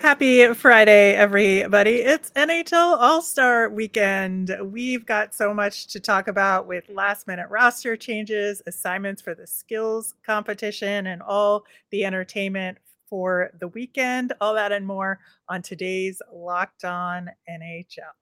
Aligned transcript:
Happy 0.00 0.54
Friday, 0.54 1.12
everybody. 1.12 1.96
It's 1.96 2.30
NHL 2.30 2.96
All 2.98 3.20
Star 3.20 3.68
Weekend. 3.68 4.56
We've 4.62 5.04
got 5.04 5.34
so 5.34 5.52
much 5.52 5.88
to 5.88 6.00
talk 6.00 6.26
about 6.26 6.66
with 6.66 6.88
last 6.88 7.26
minute 7.26 7.50
roster 7.50 7.98
changes, 7.98 8.62
assignments 8.66 9.20
for 9.20 9.34
the 9.34 9.46
skills 9.46 10.14
competition, 10.24 11.06
and 11.06 11.20
all 11.20 11.66
the 11.90 12.06
entertainment 12.06 12.78
for 13.10 13.50
the 13.60 13.68
weekend. 13.68 14.32
All 14.40 14.54
that 14.54 14.72
and 14.72 14.86
more 14.86 15.20
on 15.50 15.60
today's 15.60 16.22
Locked 16.32 16.86
On 16.86 17.28
NHL. 17.46 18.14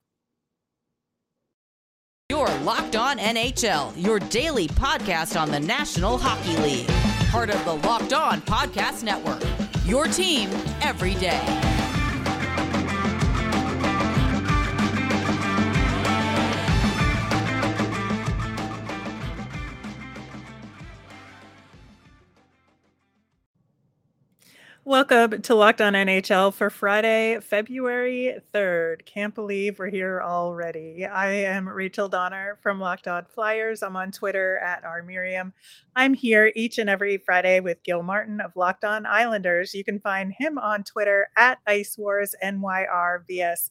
Your 2.29 2.49
Locked 2.65 2.97
On 2.97 3.19
NHL, 3.19 3.93
your 3.97 4.19
daily 4.19 4.67
podcast 4.67 5.41
on 5.41 5.53
the 5.53 5.61
National 5.61 6.19
Hockey 6.19 6.57
League. 6.57 6.89
Part 7.31 7.51
of 7.51 7.65
the 7.65 7.75
Locked 7.87 8.15
On 8.15 8.41
Podcast 8.41 9.05
Network. 9.05 9.45
Your 9.85 10.07
team 10.07 10.51
every 10.83 11.15
day. 11.15 11.68
Welcome 24.89 25.43
to 25.43 25.55
Locked 25.55 25.83
On 25.83 25.93
NHL 25.93 26.55
for 26.55 26.71
Friday, 26.71 27.41
February 27.41 28.39
3rd. 28.55 29.05
Can't 29.05 29.35
believe 29.35 29.79
we're 29.79 29.91
here 29.91 30.23
already. 30.25 31.05
I 31.05 31.31
am 31.31 31.69
Rachel 31.69 32.09
Donner 32.09 32.59
from 32.63 32.81
Locked 32.81 33.07
On 33.07 33.27
Flyers. 33.27 33.83
I'm 33.83 33.97
on 33.97 34.13
Twitter 34.13 34.57
at 34.57 34.83
rmiriam. 34.85 35.53
I'm 35.95 36.15
here 36.15 36.53
each 36.57 36.79
and 36.79 36.89
every 36.89 37.19
Friday 37.19 37.61
with 37.61 37.83
Gil 37.83 38.03
Martin 38.03 38.41
of 38.41 38.57
Locked 38.57 38.85
On 38.85 39.05
Islanders. 39.05 39.75
You 39.75 39.85
can 39.85 40.01
find 40.01 40.33
him 40.33 40.57
on 40.57 40.85
Twitter 40.85 41.29
at 41.37 41.59
Ice 41.67 41.99
Wars 41.99 42.35
NYRVSNYI. 42.43 43.67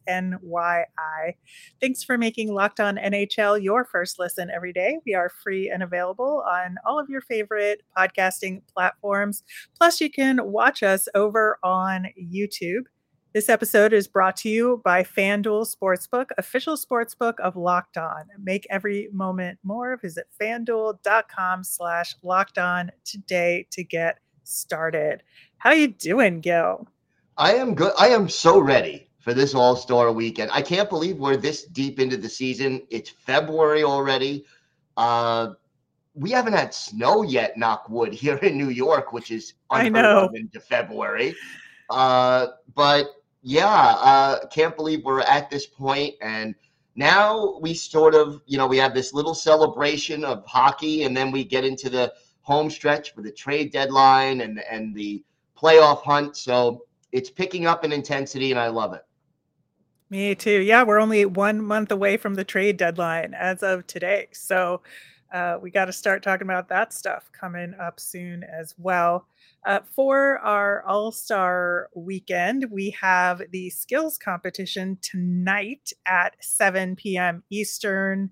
Thanks 1.82 2.04
for 2.04 2.18
making 2.20 2.54
Locked 2.54 2.80
On 2.80 2.96
NHL 2.98 3.64
your 3.64 3.86
first 3.86 4.20
listen 4.20 4.52
every 4.52 4.74
day. 4.74 5.00
We 5.04 5.16
are 5.16 5.30
free 5.30 5.72
and 5.72 5.82
available 5.82 6.44
on 6.48 6.76
all 6.86 7.00
of 7.00 7.10
your 7.10 7.22
favorite 7.22 7.82
podcasting 7.98 8.62
platforms. 8.72 9.42
Plus, 9.80 10.00
you 10.00 10.12
can 10.12 10.52
watch 10.52 10.84
us 10.84 11.07
over 11.16 11.60
on 11.64 12.08
YouTube. 12.22 12.84
This 13.34 13.50
episode 13.50 13.94
is 13.94 14.08
brought 14.08 14.36
to 14.38 14.50
you 14.50 14.82
by 14.84 15.04
FanDuel 15.04 15.68
Sportsbook, 15.72 16.30
official 16.38 16.76
sportsbook 16.76 17.40
of 17.40 17.56
Locked 17.56 17.98
On. 17.98 18.24
Make 18.42 18.66
every 18.70 19.10
moment 19.12 19.60
more. 19.64 19.98
Visit 19.98 20.26
fanduel.com 20.42 21.64
slash 21.64 22.16
locked 22.24 22.58
on 22.58 22.90
today 23.04 23.68
to 23.72 23.84
get 23.84 24.20
started. 24.44 25.22
How 25.58 25.72
you 25.72 25.90
doing, 25.90 26.40
Gil? 26.40 26.88
I 27.38 27.54
am 27.54 27.76
good. 27.76 27.94
I 28.00 28.08
am 28.08 28.28
so 28.30 28.60
ready 28.60 29.10
for 29.20 29.34
this 29.34 29.54
All-Star 29.54 30.12
weekend. 30.12 30.50
I 30.54 30.62
can't 30.62 30.90
believe 30.90 31.18
we're 31.18 31.38
this 31.38 31.66
deep 31.66 32.00
into 32.00 32.18
the 32.18 32.30
season. 32.30 32.82
It's 32.90 33.10
February 33.10 33.84
already. 33.84 34.46
Uh 34.96 35.50
we 36.18 36.32
haven't 36.32 36.54
had 36.54 36.74
snow 36.74 37.22
yet, 37.22 37.58
knock 37.58 37.90
wood, 37.90 38.14
here 38.14 38.38
in 38.38 38.58
New 38.58 38.70
York, 38.70 39.14
which 39.14 39.32
is 39.32 39.54
I 39.70 39.88
know 39.88 40.30
into 40.34 40.60
February. 40.60 41.36
Uh, 41.90 42.48
but 42.74 43.08
yeah, 43.44 43.68
uh, 43.68 44.48
can't 44.48 44.76
believe 44.76 45.04
we're 45.06 45.22
at 45.22 45.50
this 45.50 45.66
point, 45.68 46.16
and 46.22 46.56
now 46.96 47.60
we 47.62 47.74
sort 47.74 48.16
of, 48.16 48.42
you 48.48 48.58
know, 48.58 48.68
we 48.68 48.78
have 48.78 48.94
this 48.94 49.14
little 49.14 49.36
celebration 49.36 50.26
of 50.26 50.44
hockey, 50.46 51.04
and 51.04 51.16
then 51.16 51.32
we 51.32 51.44
get 51.44 51.64
into 51.64 51.90
the 51.90 52.12
home 52.42 52.70
stretch 52.70 53.14
for 53.14 53.22
the 53.22 53.32
trade 53.32 53.72
deadline 53.72 54.42
and 54.42 54.60
and 54.72 54.96
the 54.96 55.24
playoff 55.56 56.02
hunt. 56.02 56.36
So 56.36 56.86
it's 57.12 57.30
picking 57.30 57.68
up 57.68 57.86
in 57.86 57.92
intensity, 57.92 58.52
and 58.52 58.60
I 58.60 58.68
love 58.68 58.94
it. 58.94 59.04
Me 60.10 60.34
too. 60.36 60.62
Yeah, 60.62 60.84
we're 60.84 61.00
only 61.00 61.26
one 61.26 61.62
month 61.62 61.92
away 61.92 62.18
from 62.18 62.36
the 62.36 62.44
trade 62.44 62.78
deadline 62.78 63.34
as 63.34 63.62
of 63.62 63.86
today. 63.88 64.30
So 64.32 64.82
uh, 65.34 65.58
we 65.62 65.72
got 65.72 65.86
to 65.86 65.94
start 65.94 66.24
talking 66.24 66.48
about 66.48 66.70
that 66.70 66.94
stuff 66.94 67.30
coming 67.34 67.74
up 67.80 68.00
soon 68.00 68.44
as 68.44 68.76
well. 68.78 69.28
Uh, 69.66 69.80
for 69.94 70.40
our 70.40 70.84
All 70.84 71.12
Star 71.12 71.90
weekend, 71.96 72.66
we 72.72 72.92
have 73.02 73.42
the 73.52 73.70
skills 73.70 74.18
competition 74.18 74.98
tonight 75.02 75.92
at 76.06 76.36
7 76.42 76.96
p.m. 76.96 77.44
Eastern. 77.50 78.30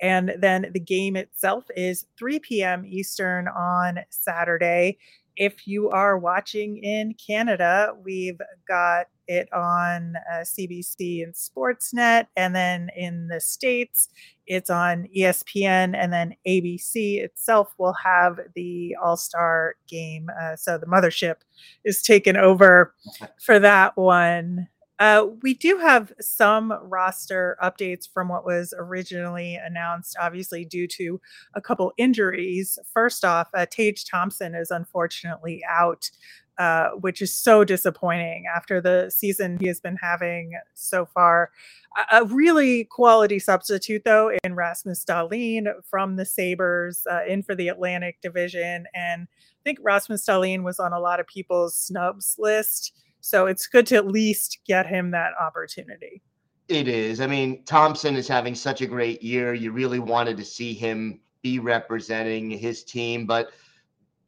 And 0.00 0.32
then 0.38 0.70
the 0.72 0.80
game 0.80 1.16
itself 1.16 1.64
is 1.76 2.06
3 2.18 2.38
p.m. 2.38 2.84
Eastern 2.86 3.48
on 3.48 4.00
Saturday. 4.10 4.98
If 5.38 5.68
you 5.68 5.88
are 5.90 6.18
watching 6.18 6.78
in 6.78 7.14
Canada, 7.14 7.94
we've 8.04 8.40
got 8.66 9.06
it 9.28 9.48
on 9.52 10.14
uh, 10.32 10.38
CBC 10.38 11.22
and 11.22 11.32
Sportsnet. 11.32 12.26
And 12.36 12.56
then 12.56 12.90
in 12.96 13.28
the 13.28 13.40
States, 13.40 14.08
it's 14.48 14.68
on 14.68 15.06
ESPN. 15.16 15.94
And 15.96 16.12
then 16.12 16.34
ABC 16.46 17.22
itself 17.22 17.72
will 17.78 17.94
have 18.02 18.40
the 18.56 18.96
All 19.00 19.16
Star 19.16 19.76
game. 19.86 20.28
Uh, 20.42 20.56
so 20.56 20.76
the 20.76 20.86
mothership 20.86 21.36
is 21.84 22.02
taken 22.02 22.36
over 22.36 22.94
for 23.40 23.60
that 23.60 23.96
one. 23.96 24.66
Uh, 24.98 25.26
we 25.42 25.54
do 25.54 25.78
have 25.78 26.12
some 26.20 26.72
roster 26.82 27.56
updates 27.62 28.08
from 28.12 28.28
what 28.28 28.44
was 28.44 28.74
originally 28.76 29.54
announced, 29.54 30.16
obviously, 30.20 30.64
due 30.64 30.88
to 30.88 31.20
a 31.54 31.60
couple 31.60 31.92
injuries. 31.96 32.78
First 32.92 33.24
off, 33.24 33.48
uh, 33.54 33.66
Tage 33.70 34.04
Thompson 34.04 34.54
is 34.54 34.70
unfortunately 34.70 35.62
out 35.68 36.10
uh, 36.58 36.90
which 37.00 37.22
is 37.22 37.32
so 37.32 37.62
disappointing 37.62 38.44
after 38.52 38.80
the 38.80 39.08
season 39.14 39.56
he 39.60 39.68
has 39.68 39.78
been 39.78 39.96
having 39.96 40.58
so 40.74 41.06
far. 41.06 41.52
A, 41.96 42.22
a 42.22 42.24
really 42.24 42.82
quality 42.82 43.38
substitute, 43.38 44.02
though, 44.04 44.32
in 44.42 44.56
Rasmus 44.56 45.04
Dahlin 45.04 45.68
from 45.88 46.16
the 46.16 46.24
Sabres, 46.24 47.06
uh, 47.08 47.20
in 47.28 47.44
for 47.44 47.54
the 47.54 47.68
Atlantic 47.68 48.20
Division. 48.22 48.86
And 48.92 49.28
I 49.30 49.62
think 49.62 49.78
Rasmus 49.82 50.26
Dahlin 50.26 50.64
was 50.64 50.80
on 50.80 50.92
a 50.92 50.98
lot 50.98 51.20
of 51.20 51.28
people's 51.28 51.76
snubs 51.76 52.34
list. 52.40 52.92
So 53.28 53.44
it's 53.44 53.66
good 53.66 53.86
to 53.88 53.96
at 53.96 54.06
least 54.06 54.60
get 54.66 54.86
him 54.86 55.10
that 55.10 55.32
opportunity. 55.38 56.22
It 56.68 56.88
is. 56.88 57.20
I 57.20 57.26
mean, 57.26 57.62
Thompson 57.64 58.16
is 58.16 58.26
having 58.26 58.54
such 58.54 58.80
a 58.80 58.86
great 58.86 59.22
year. 59.22 59.52
You 59.52 59.70
really 59.70 59.98
wanted 59.98 60.38
to 60.38 60.44
see 60.46 60.72
him 60.72 61.20
be 61.42 61.58
representing 61.58 62.48
his 62.48 62.84
team, 62.84 63.26
but 63.26 63.50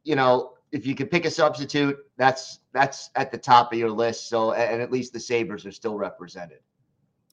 you 0.03 0.15
know, 0.15 0.53
if 0.71 0.85
you 0.85 0.93
could 0.93 1.09
pick 1.09 1.25
a 1.25 1.31
substitute, 1.31 1.97
that's 2.15 2.59
that's 2.73 3.09
at 3.15 3.31
the 3.31 3.39
top 3.39 3.73
of 3.73 3.79
your 3.79 3.89
list. 3.89 4.29
So 4.29 4.53
and 4.53 4.83
at 4.83 4.91
least 4.91 5.13
the 5.13 5.19
Sabres 5.19 5.65
are 5.65 5.71
still 5.71 5.97
represented. 5.97 6.59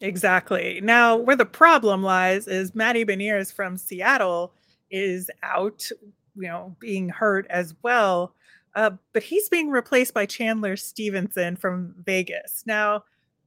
Exactly. 0.00 0.81
Now, 0.83 1.17
where 1.17 1.37
the 1.37 1.45
problem 1.45 2.03
lies 2.03 2.49
is 2.49 2.75
Matty 2.75 3.05
Beniers 3.05 3.53
from 3.53 3.77
Seattle 3.77 4.55
is 4.91 5.31
out, 5.43 5.87
you 6.35 6.49
know, 6.49 6.75
being 6.81 7.11
hurt 7.11 7.47
as 7.50 7.75
well. 7.83 8.35
Uh, 8.75 8.91
but 9.12 9.23
he's 9.23 9.49
being 9.49 9.71
replaced 9.71 10.15
by 10.15 10.27
Chandler 10.27 10.77
Stephenson 10.77 11.56
from 11.56 11.95
Vegas. 12.05 12.62
Now, 12.67 13.05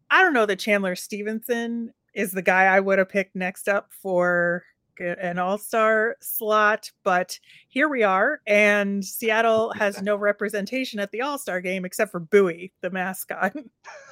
I 0.09 0.22
don't 0.22 0.34
know 0.34 0.46
that 0.46 0.59
Chandler 0.59 0.96
Stephenson 0.96 1.94
is 2.14 2.32
the 2.32 2.42
guy 2.42 2.66
I 2.66 2.80
would 2.80 3.00
have 3.00 3.09
picked 3.09 3.36
next 3.36 3.70
up 3.70 3.92
for 3.94 4.64
an 5.00 5.40
all-star 5.40 6.16
slot 6.22 6.92
but 7.04 7.40
here 7.70 7.90
we 7.90 8.04
are 8.04 8.42
and 8.46 9.04
seattle 9.04 9.72
has 9.74 10.02
no 10.02 10.16
representation 10.18 11.00
at 11.00 11.09
the 11.12 11.22
all-star 11.22 11.59
game 11.59 11.86
except 11.86 12.12
for 12.12 12.20
Buoy 12.20 12.72
the 12.82 12.90
mascot. 12.90 13.53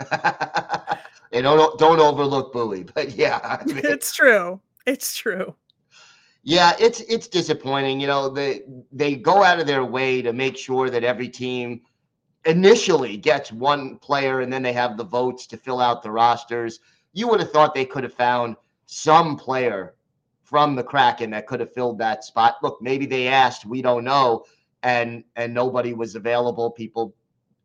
And 1.32 1.44
don't 1.44 1.78
don't 1.78 2.00
overlook 2.00 2.52
Buoy 2.54 2.84
but 2.84 3.12
yeah 3.12 3.40
I 3.44 3.64
mean, 3.66 3.82
it's 3.84 4.16
true. 4.16 4.60
It's 4.88 5.16
true 5.16 5.54
yeah 6.50 6.76
it's 6.80 7.02
it's 7.02 7.28
disappointing 7.28 8.00
you 8.00 8.08
know 8.08 8.30
they 8.30 8.62
they 8.92 9.16
go 9.16 9.44
out 9.44 9.60
of 9.60 9.68
their 9.68 9.86
way 9.86 10.22
to 10.22 10.34
make 10.34 10.58
sure 10.58 10.90
that 10.90 11.04
every 11.04 11.30
team 11.30 11.82
initially 12.46 13.18
gets 13.18 13.52
one 13.52 13.98
player 13.98 14.42
and 14.42 14.52
then 14.52 14.64
they 14.64 14.74
have 14.74 14.98
the 14.98 15.04
votes 15.04 15.46
to 15.46 15.58
fill 15.58 15.80
out 15.80 16.02
the 16.02 16.12
rosters 16.12 16.80
you 17.14 17.28
would 17.28 17.40
have 17.40 17.52
thought 17.52 17.74
they 17.74 17.86
could 17.86 18.04
have 18.04 18.14
found 18.14 18.56
some 18.86 19.36
player 19.36 19.96
from 20.50 20.76
the 20.76 20.84
Kraken 20.84 21.30
that 21.30 21.46
could 21.46 21.60
have 21.60 21.72
filled 21.74 22.00
that 22.00 22.24
spot. 22.24 22.56
Look, 22.64 22.82
maybe 22.82 23.06
they 23.06 23.28
asked, 23.28 23.68
we 23.68 23.84
don't 23.84 24.04
know, 24.04 24.46
and 24.82 25.24
and 25.36 25.54
nobody 25.54 25.94
was 25.94 26.16
available. 26.16 26.72
People, 26.72 27.16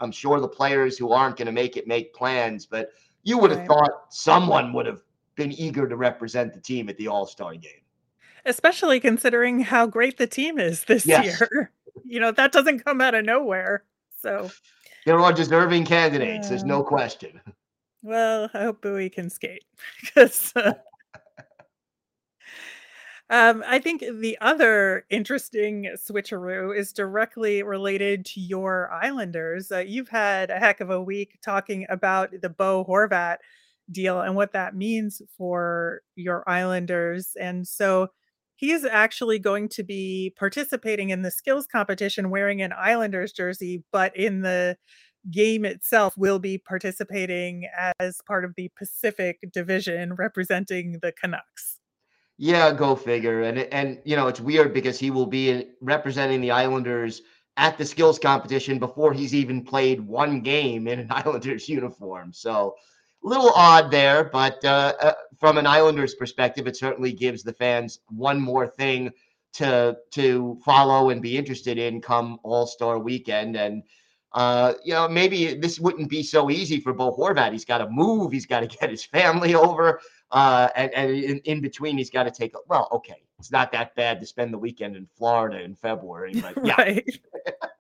I'm 0.01 0.13
sure 0.13 0.39
the 0.39 0.49
players 0.49 0.99
who 0.99 1.11
aren't 1.13 1.39
going 1.39 1.47
to 1.47 1.53
make 1.53 1.79
it 1.79 1.87
make 1.87 2.13
plans, 2.13 2.67
but 2.67 2.91
you 3.23 3.39
would 3.39 3.51
have 3.51 3.61
right. 3.61 3.69
thought 3.69 4.13
someone 4.13 4.75
would 4.75 4.85
have 4.85 5.01
been 5.35 5.53
eager 5.53 5.89
to 5.89 5.97
represent 5.97 6.53
the 6.53 6.61
team 6.61 6.91
at 6.91 6.99
the 6.99 7.09
All 7.09 7.27
Star 7.27 7.55
game. 7.55 7.84
Especially 8.47 9.01
considering 9.01 9.61
how 9.61 9.87
great 9.87 10.19
the 10.19 10.27
team 10.27 10.59
is 10.59 10.85
this 10.85 11.07
yes. 11.07 11.41
year. 11.41 11.71
You 12.07 12.19
know, 12.19 12.33
that 12.33 12.51
doesn't 12.51 12.85
come 12.85 13.01
out 13.01 13.15
of 13.15 13.25
nowhere. 13.25 13.85
So 14.21 14.51
they're 15.07 15.19
all 15.21 15.33
deserving 15.33 15.87
candidates. 15.87 16.49
There's 16.49 16.65
no 16.65 16.83
question. 16.83 17.41
Well, 18.03 18.51
I 18.53 18.63
hope 18.63 18.83
Buoy 18.83 19.09
can 19.09 19.31
skate 19.31 19.65
because 20.03 20.53
uh, 20.57 20.75
Um, 23.31 23.65
I 23.67 23.79
think 23.79 24.05
the 24.21 24.37
other 24.43 25.07
interesting 25.09 25.91
switcheroo 25.97 26.77
is 26.77 26.93
directly 26.93 27.63
related 27.63 28.27
to 28.27 28.41
your 28.41 28.93
Islanders. 28.93 29.73
Uh, 29.73 29.79
you've 29.79 30.11
had 30.11 30.51
a 30.51 30.59
heck 30.59 30.81
of 30.81 30.91
a 30.91 31.03
week 31.03 31.39
talking 31.43 31.87
about 31.89 32.31
the 32.43 32.51
Bo 32.51 32.85
Horvat 32.85 33.39
deal 33.91 34.21
and 34.21 34.37
what 34.37 34.53
that 34.53 34.77
means 34.77 35.23
for 35.39 36.03
your 36.17 36.49
Islanders. 36.49 37.35
And 37.41 37.67
so 37.67 38.09
he 38.57 38.71
is 38.73 38.85
actually 38.85 39.39
going 39.39 39.69
to 39.71 39.83
be 39.83 40.33
participating 40.37 41.11
in 41.11 41.23
the 41.23 41.31
skills 41.31 41.67
competition 41.67 42.31
wearing 42.31 42.63
an 42.63 42.73
Islanders 42.73 43.33
jersey, 43.33 43.83
but 43.93 44.17
in 44.17 44.43
the 44.43 44.77
game 45.31 45.65
itself 45.65 46.17
will 46.17 46.39
be 46.39 46.59
participating 46.59 47.69
as 47.99 48.21
part 48.27 48.45
of 48.45 48.55
the 48.57 48.71
Pacific 48.77 49.39
Division 49.53 50.15
representing 50.15 50.99
the 51.01 51.13
Canucks. 51.13 51.81
Yeah, 52.37 52.73
go 52.73 52.97
figure. 52.97 53.43
And 53.43 53.59
and 53.59 54.01
you 54.05 54.17
know, 54.17 54.27
it's 54.27 54.41
weird 54.41 54.75
because 54.75 54.99
he 54.99 55.11
will 55.11 55.27
be 55.27 55.67
representing 55.81 56.41
the 56.41 56.51
Islanders 56.51 57.23
at 57.57 57.79
the 57.79 57.85
skills 57.85 58.19
competition 58.19 58.79
before 58.79 59.13
he's 59.13 59.35
even 59.35 59.65
played 59.65 60.01
one 60.01 60.41
game 60.41 60.89
in 60.89 60.99
an 60.99 61.09
Islanders 61.11 61.69
uniform. 61.69 62.33
So 62.33 62.75
little 63.25 63.51
odd 63.51 63.91
there, 63.91 64.25
but 64.25 64.65
uh, 64.65 64.95
uh, 65.01 65.13
from 65.39 65.59
an 65.59 65.67
Islanders 65.67 66.15
perspective, 66.15 66.67
it 66.67 66.77
certainly 66.77 67.13
gives 67.13 67.43
the 67.43 67.53
fans 67.53 68.01
one 68.09 68.41
more 68.41 68.67
thing 68.67 69.11
to 69.55 69.97
to 70.13 70.59
follow 70.65 71.11
and 71.11 71.23
be 71.23 71.37
interested 71.37 71.79
in 71.79 72.01
come 72.01 72.39
All 72.43 72.67
Star 72.67 72.99
Weekend. 72.99 73.57
And 73.57 73.83
uh, 74.33 74.75
you 74.85 74.93
know, 74.93 75.09
maybe 75.09 75.55
this 75.55 75.81
wouldn't 75.81 76.11
be 76.11 76.23
so 76.23 76.51
easy 76.51 76.81
for 76.81 76.93
Bo 76.93 77.17
Horvat. 77.17 77.53
He's 77.53 77.65
got 77.65 77.79
to 77.79 77.89
move. 77.89 78.33
He's 78.33 78.47
got 78.47 78.61
to 78.61 78.67
get 78.67 78.91
his 78.91 79.05
family 79.05 79.55
over. 79.55 80.01
Uh, 80.31 80.69
and, 80.75 80.93
and 80.95 81.11
in, 81.13 81.39
in 81.41 81.61
between, 81.61 81.97
he's 81.97 82.11
got 82.11 82.25
to 82.25 82.31
take, 82.31 82.55
a 82.57 82.59
well, 82.67 82.89
okay, 82.91 83.23
it's 83.39 83.53
not 83.53 83.71
that 83.71 83.95
bad 83.95 84.21
to 84.21 84.27
spend 84.27 84.53
the 84.53 84.59
weekend 84.59 84.97
in 84.97 85.07
Florida 85.17 85.63
in 85.63 85.77
February, 85.77 86.35
but 86.41 86.67
yeah. 86.67 86.99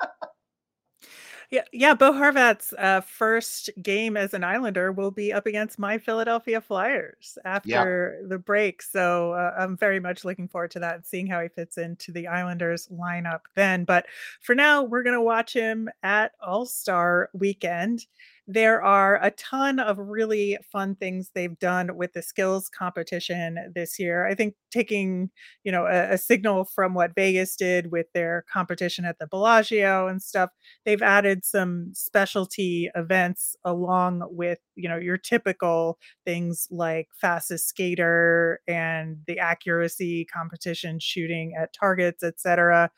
Yeah, 1.54 1.62
yeah. 1.70 1.94
Bo 1.94 2.10
Horvat's 2.10 2.74
uh, 2.76 3.00
first 3.00 3.70
game 3.80 4.16
as 4.16 4.34
an 4.34 4.42
Islander 4.42 4.90
will 4.90 5.12
be 5.12 5.32
up 5.32 5.46
against 5.46 5.78
my 5.78 5.98
Philadelphia 5.98 6.60
Flyers 6.60 7.38
after 7.44 8.24
the 8.26 8.40
break. 8.40 8.82
So 8.82 9.34
uh, 9.34 9.54
I'm 9.56 9.76
very 9.76 10.00
much 10.00 10.24
looking 10.24 10.48
forward 10.48 10.72
to 10.72 10.80
that 10.80 10.96
and 10.96 11.06
seeing 11.06 11.28
how 11.28 11.40
he 11.40 11.48
fits 11.48 11.78
into 11.78 12.10
the 12.10 12.26
Islanders 12.26 12.88
lineup 12.88 13.42
then. 13.54 13.84
But 13.84 14.06
for 14.40 14.56
now, 14.56 14.82
we're 14.82 15.04
going 15.04 15.14
to 15.14 15.22
watch 15.22 15.52
him 15.52 15.88
at 16.02 16.32
All 16.44 16.66
Star 16.66 17.30
Weekend 17.32 18.04
there 18.46 18.82
are 18.82 19.18
a 19.22 19.30
ton 19.32 19.78
of 19.78 19.98
really 19.98 20.58
fun 20.70 20.94
things 20.96 21.30
they've 21.34 21.58
done 21.58 21.96
with 21.96 22.12
the 22.12 22.20
skills 22.20 22.68
competition 22.68 23.72
this 23.74 23.98
year. 23.98 24.26
I 24.26 24.34
think 24.34 24.54
taking, 24.70 25.30
you 25.62 25.72
know, 25.72 25.86
a, 25.86 26.12
a, 26.12 26.18
signal 26.18 26.64
from 26.64 26.92
what 26.92 27.14
Vegas 27.14 27.56
did 27.56 27.90
with 27.90 28.06
their 28.12 28.44
competition 28.52 29.06
at 29.06 29.18
the 29.18 29.26
Bellagio 29.26 30.08
and 30.08 30.22
stuff, 30.22 30.50
they've 30.84 31.00
added 31.00 31.44
some 31.44 31.90
specialty 31.94 32.90
events 32.94 33.56
along 33.64 34.22
with, 34.30 34.58
you 34.74 34.90
know, 34.90 34.98
your 34.98 35.16
typical 35.16 35.98
things 36.26 36.68
like 36.70 37.08
fastest 37.18 37.68
skater 37.68 38.60
and 38.68 39.16
the 39.26 39.38
accuracy 39.38 40.26
competition 40.26 40.98
shooting 40.98 41.54
at 41.58 41.72
targets, 41.72 42.22
etc. 42.22 42.90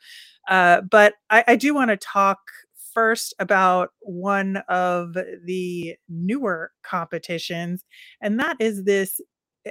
Uh, 0.49 0.81
but 0.81 1.13
I, 1.29 1.43
I 1.47 1.55
do 1.55 1.73
want 1.73 1.91
to 1.91 1.97
talk 1.97 2.39
first 2.97 3.35
about 3.37 3.91
one 3.99 4.57
of 4.67 5.13
the 5.13 5.95
newer 6.09 6.71
competitions, 6.81 7.85
and 8.21 8.39
that 8.39 8.57
is 8.59 8.85
this 8.85 9.21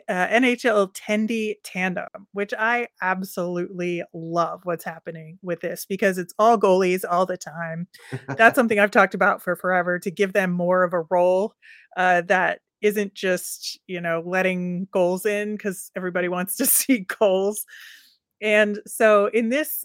uh, 0.08 0.28
NHL 0.28 0.94
Tendy 0.94 1.55
Tandem, 1.64 2.28
which 2.32 2.55
I 2.56 2.87
absolutely 3.02 4.05
love 4.14 4.61
what's 4.62 4.84
happening 4.84 5.40
with 5.43 5.61
this 5.61 5.87
because 5.87 6.19
it's 6.19 6.34
all 6.38 6.56
goalies 6.56 7.05
all 7.08 7.26
the 7.26 7.37
time. 7.37 7.88
That's 8.28 8.55
something 8.56 8.78
I've 8.78 8.93
talked 8.93 9.14
about 9.14 9.43
for 9.43 9.56
forever 9.56 9.99
to 9.99 10.11
give 10.11 10.32
them 10.32 10.52
more 10.52 10.84
of 10.84 10.93
a 10.93 11.02
role 11.11 11.55
uh, 11.96 12.22
that 12.22 12.61
isn't 12.81 13.14
just, 13.14 13.81
you 13.88 14.00
know, 14.00 14.22
letting 14.25 14.87
goals 14.93 15.26
in 15.26 15.56
because 15.56 15.90
everybody 15.96 16.29
wants 16.29 16.56
to 16.56 16.67
see 16.67 17.06
goals. 17.19 17.64
And 18.40 18.81
so 18.87 19.26
in 19.26 19.49
this 19.49 19.84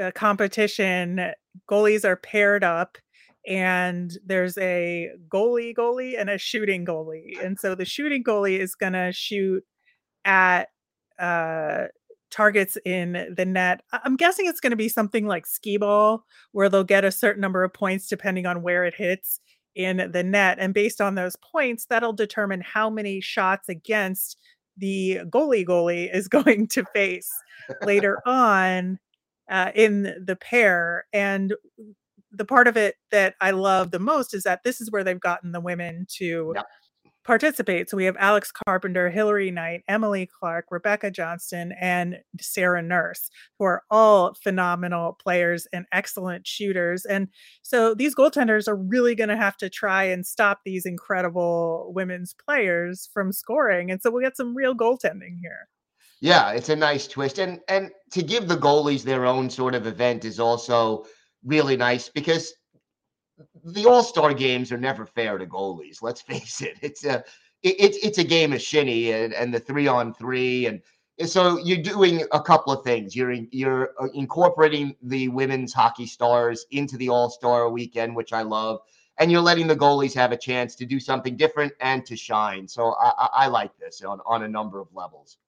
uh, 0.00 0.10
competition, 0.12 1.32
goalies 1.70 2.04
are 2.04 2.16
paired 2.16 2.64
up 2.64 2.98
and 3.46 4.18
there's 4.24 4.58
a 4.58 5.10
goalie 5.28 5.74
goalie 5.74 6.18
and 6.18 6.28
a 6.28 6.38
shooting 6.38 6.84
goalie. 6.84 7.42
And 7.42 7.58
so 7.58 7.74
the 7.74 7.84
shooting 7.84 8.24
goalie 8.24 8.58
is 8.58 8.74
going 8.74 8.94
to 8.94 9.12
shoot 9.12 9.62
at 10.24 10.68
uh 11.18 11.84
targets 12.30 12.76
in 12.84 13.34
the 13.36 13.46
net. 13.46 13.82
I'm 13.92 14.16
guessing 14.16 14.46
it's 14.46 14.60
going 14.60 14.72
to 14.72 14.76
be 14.76 14.88
something 14.88 15.26
like 15.26 15.46
skee 15.46 15.76
ball 15.76 16.24
where 16.52 16.68
they'll 16.68 16.84
get 16.84 17.04
a 17.04 17.12
certain 17.12 17.40
number 17.40 17.62
of 17.62 17.72
points 17.72 18.08
depending 18.08 18.46
on 18.46 18.62
where 18.62 18.84
it 18.84 18.94
hits 18.94 19.40
in 19.74 20.10
the 20.12 20.24
net 20.24 20.58
and 20.58 20.74
based 20.74 21.00
on 21.00 21.14
those 21.14 21.36
points 21.36 21.86
that'll 21.88 22.12
determine 22.12 22.62
how 22.62 22.90
many 22.90 23.20
shots 23.20 23.68
against 23.68 24.38
the 24.76 25.20
goalie 25.28 25.64
goalie 25.64 26.14
is 26.14 26.28
going 26.36 26.66
to 26.66 26.84
face 26.94 27.30
later 27.82 28.20
on 28.26 28.98
uh, 29.50 29.72
in 29.74 30.02
the 30.24 30.36
pair. 30.36 31.06
And 31.12 31.54
the 32.32 32.44
part 32.44 32.68
of 32.68 32.76
it 32.76 32.96
that 33.10 33.34
I 33.40 33.52
love 33.52 33.90
the 33.90 33.98
most 33.98 34.34
is 34.34 34.42
that 34.44 34.62
this 34.64 34.80
is 34.80 34.90
where 34.90 35.04
they've 35.04 35.20
gotten 35.20 35.52
the 35.52 35.60
women 35.60 36.06
to 36.16 36.52
yep. 36.54 36.66
participate. 37.24 37.88
So 37.88 37.96
we 37.96 38.04
have 38.04 38.16
Alex 38.18 38.52
Carpenter, 38.52 39.08
Hilary 39.08 39.50
Knight, 39.50 39.82
Emily 39.88 40.28
Clark, 40.38 40.66
Rebecca 40.70 41.10
Johnston, 41.10 41.72
and 41.80 42.18
Sarah 42.40 42.82
Nurse, 42.82 43.30
who 43.58 43.64
are 43.64 43.82
all 43.90 44.34
phenomenal 44.34 45.16
players 45.22 45.66
and 45.72 45.86
excellent 45.92 46.46
shooters. 46.46 47.04
And 47.04 47.28
so 47.62 47.94
these 47.94 48.14
goaltenders 48.14 48.68
are 48.68 48.76
really 48.76 49.14
going 49.14 49.30
to 49.30 49.36
have 49.36 49.56
to 49.58 49.70
try 49.70 50.04
and 50.04 50.26
stop 50.26 50.60
these 50.64 50.84
incredible 50.84 51.90
women's 51.94 52.34
players 52.34 53.08
from 53.14 53.32
scoring. 53.32 53.90
And 53.90 54.02
so 54.02 54.10
we'll 54.10 54.22
get 54.22 54.36
some 54.36 54.54
real 54.54 54.74
goaltending 54.74 55.38
here. 55.40 55.68
Yeah, 56.20 56.52
it's 56.52 56.68
a 56.70 56.76
nice 56.76 57.06
twist. 57.06 57.38
And 57.38 57.60
and 57.68 57.90
to 58.12 58.22
give 58.22 58.48
the 58.48 58.56
goalies 58.56 59.02
their 59.02 59.26
own 59.26 59.50
sort 59.50 59.74
of 59.74 59.86
event 59.86 60.24
is 60.24 60.40
also 60.40 61.06
really 61.44 61.76
nice 61.76 62.08
because 62.08 62.54
the 63.64 63.86
all-star 63.86 64.32
games 64.32 64.72
are 64.72 64.78
never 64.78 65.04
fair 65.04 65.38
to 65.38 65.46
goalies. 65.46 66.02
Let's 66.02 66.22
face 66.32 66.62
it. 66.62 66.78
It's 66.82 67.04
a 67.04 67.24
it's 67.62 67.98
it's 67.98 68.18
a 68.18 68.24
game 68.24 68.52
of 68.52 68.62
shinny 68.62 69.12
and, 69.12 69.34
and 69.34 69.52
the 69.52 69.60
three 69.60 69.88
on 69.88 70.14
three 70.14 70.66
and 70.66 70.80
so 71.24 71.58
you're 71.58 71.82
doing 71.82 72.24
a 72.32 72.40
couple 72.42 72.72
of 72.72 72.84
things. 72.84 73.16
You're 73.16 73.32
you're 73.32 73.94
uh, 74.00 74.08
incorporating 74.14 74.96
the 75.02 75.28
women's 75.28 75.72
hockey 75.72 76.06
stars 76.06 76.66
into 76.70 76.98
the 76.98 77.08
All 77.08 77.30
Star 77.30 77.70
weekend, 77.70 78.14
which 78.14 78.34
I 78.34 78.42
love, 78.42 78.80
and 79.18 79.32
you're 79.32 79.40
letting 79.40 79.66
the 79.66 79.76
goalies 79.76 80.14
have 80.14 80.32
a 80.32 80.36
chance 80.36 80.74
to 80.76 80.84
do 80.84 81.00
something 81.00 81.36
different 81.36 81.72
and 81.80 82.04
to 82.06 82.16
shine. 82.16 82.68
So 82.68 82.94
I, 83.00 83.12
I, 83.18 83.28
I 83.32 83.46
like 83.46 83.76
this 83.78 84.02
on 84.02 84.20
on 84.26 84.42
a 84.42 84.48
number 84.48 84.78
of 84.78 84.88
levels. 84.94 85.38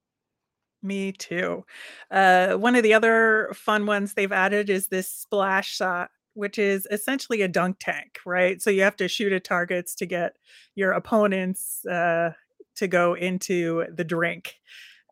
Me 0.83 1.13
too. 1.13 1.65
Uh, 2.11 2.55
one 2.55 2.77
of 2.77 2.83
the 2.85 2.95
other 2.95 3.51
fun 3.55 3.87
ones 3.87 4.15
they've 4.15 4.33
added 4.33 4.71
is 4.71 4.89
this 4.89 5.11
splash 5.11 5.75
shot, 5.75 6.11
which 6.35 6.57
is 6.59 6.87
essentially 6.91 7.43
a 7.43 7.49
dunk 7.49 7.79
tank, 7.81 8.21
right? 8.25 8.63
So 8.63 8.71
you 8.71 8.83
have 8.83 8.97
to 8.97 9.09
shoot 9.09 9.33
at 9.33 9.43
targets 9.45 9.95
to 9.97 10.07
get 10.07 10.37
your 10.77 10.93
opponents 10.93 11.85
uh, 11.87 12.31
to 12.77 12.87
go 12.87 13.15
into 13.15 13.87
the 13.93 14.05
drink, 14.05 14.55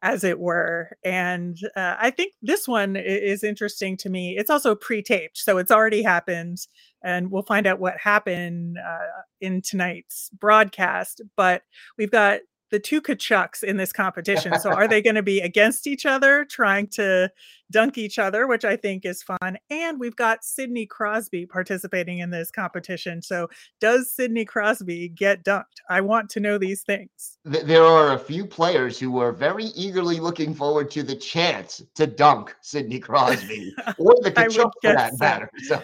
as 0.03 0.23
it 0.23 0.39
were. 0.39 0.97
And 1.05 1.59
uh, 1.75 1.97
I 1.99 2.11
think 2.11 2.35
this 2.43 2.69
one 2.69 2.95
is 2.95 3.43
interesting 3.43 3.97
to 3.99 4.09
me. 4.09 4.37
It's 4.39 4.51
also 4.51 4.77
pre 4.77 5.03
taped, 5.03 5.39
so 5.39 5.59
it's 5.59 5.73
already 5.73 6.03
happened. 6.03 6.59
And 7.03 7.31
we'll 7.33 7.43
find 7.43 7.67
out 7.67 7.81
what 7.81 7.99
happened 7.99 8.79
uh, 8.79 9.23
in 9.41 9.63
tonight's 9.63 10.31
broadcast. 10.39 11.23
But 11.37 11.63
we've 11.99 12.11
got 12.11 12.41
the 12.71 12.79
two 12.79 13.01
Tkachuks 13.01 13.63
in 13.63 13.77
this 13.77 13.93
competition. 13.93 14.59
So 14.61 14.71
are 14.71 14.89
they 14.89 15.01
going 15.01 15.17
to 15.17 15.23
be 15.23 15.41
against 15.41 15.87
each 15.87 16.05
other, 16.05 16.45
trying 16.45 16.89
to 16.89 17.31
dunk 17.71 17.99
each 17.99 18.19
other, 18.19 18.47
which 18.47 18.65
I 18.65 18.77
think 18.77 19.05
is 19.05 19.23
fun? 19.23 19.59
And 19.71 20.01
we've 20.01 20.17
got 20.17 20.45
Sidney 20.45 20.87
Crosby 20.87 21.47
participating 21.47 22.19
in 22.19 22.31
this 22.31 22.51
competition. 22.51 23.23
So 23.23 23.49
does 23.81 24.11
Sidney 24.11 24.45
Crosby 24.45 25.09
get 25.09 25.45
dunked? 25.45 25.81
I 25.89 26.01
want 26.01 26.29
to 26.31 26.41
know 26.41 26.59
these 26.59 26.83
things. 26.83 27.39
There 27.45 27.85
are 27.85 28.15
a 28.15 28.19
few 28.19 28.47
players 28.47 28.99
who 28.99 29.19
are 29.19 29.33
very 29.33 29.67
eagerly 29.67 30.19
looking 30.19 30.55
forward 30.55 30.91
to 30.93 31.03
the 31.03 31.17
chance 31.17 31.83
to 31.95 32.07
dunk 32.07 32.55
Sidney 32.63 32.99
Crosby 32.99 33.75
or 33.99 34.15
the 34.23 34.33
Tkachuk 34.33 34.73
for 34.83 34.93
that 34.93 35.13
so. 35.13 35.25
matter. 35.25 35.51
So 35.65 35.83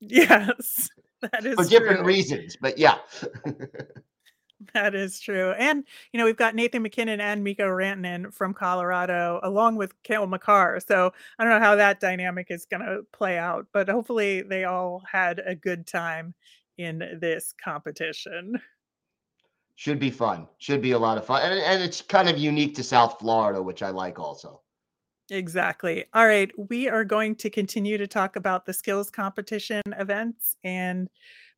yes, 0.00 0.88
that 1.20 1.44
is 1.44 1.56
for 1.56 1.64
different 1.64 1.98
true. 1.98 2.06
reasons, 2.06 2.56
but 2.60 2.78
yeah. 2.78 2.98
That 4.74 4.94
is 4.94 5.20
true. 5.20 5.52
And, 5.52 5.84
you 6.12 6.18
know, 6.18 6.24
we've 6.24 6.36
got 6.36 6.54
Nathan 6.54 6.82
MacKinnon 6.82 7.20
and 7.20 7.42
Mikko 7.42 7.68
Rantanen 7.68 8.32
from 8.32 8.54
Colorado, 8.54 9.40
along 9.42 9.76
with 9.76 10.00
Cale 10.02 10.26
Makar. 10.26 10.80
So 10.86 11.12
I 11.38 11.44
don't 11.44 11.52
know 11.52 11.64
how 11.64 11.76
that 11.76 12.00
dynamic 12.00 12.48
is 12.50 12.66
going 12.66 12.82
to 12.82 13.02
play 13.12 13.38
out, 13.38 13.66
but 13.72 13.88
hopefully 13.88 14.42
they 14.42 14.64
all 14.64 15.02
had 15.10 15.40
a 15.44 15.54
good 15.54 15.86
time 15.86 16.34
in 16.78 17.18
this 17.20 17.54
competition. 17.62 18.60
Should 19.74 19.98
be 19.98 20.10
fun. 20.10 20.46
Should 20.58 20.82
be 20.82 20.92
a 20.92 20.98
lot 20.98 21.18
of 21.18 21.26
fun. 21.26 21.42
And, 21.42 21.60
and 21.60 21.82
it's 21.82 22.02
kind 22.02 22.28
of 22.28 22.38
unique 22.38 22.74
to 22.76 22.84
South 22.84 23.18
Florida, 23.18 23.62
which 23.62 23.82
I 23.82 23.90
like 23.90 24.18
also. 24.18 24.60
Exactly. 25.30 26.04
All 26.12 26.26
right, 26.26 26.50
we 26.68 26.88
are 26.88 27.04
going 27.04 27.36
to 27.36 27.48
continue 27.48 27.96
to 27.96 28.06
talk 28.06 28.36
about 28.36 28.66
the 28.66 28.72
skills 28.72 29.10
competition 29.10 29.80
events 29.98 30.56
and 30.62 31.08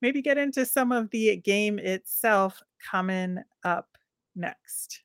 maybe 0.03 0.23
get 0.23 0.39
into 0.39 0.65
some 0.67 0.93
of 0.93 1.11
the 1.11 1.37
game 1.37 1.79
itself 1.79 2.63
coming 2.91 3.39
up 3.65 3.89
next. 4.37 5.03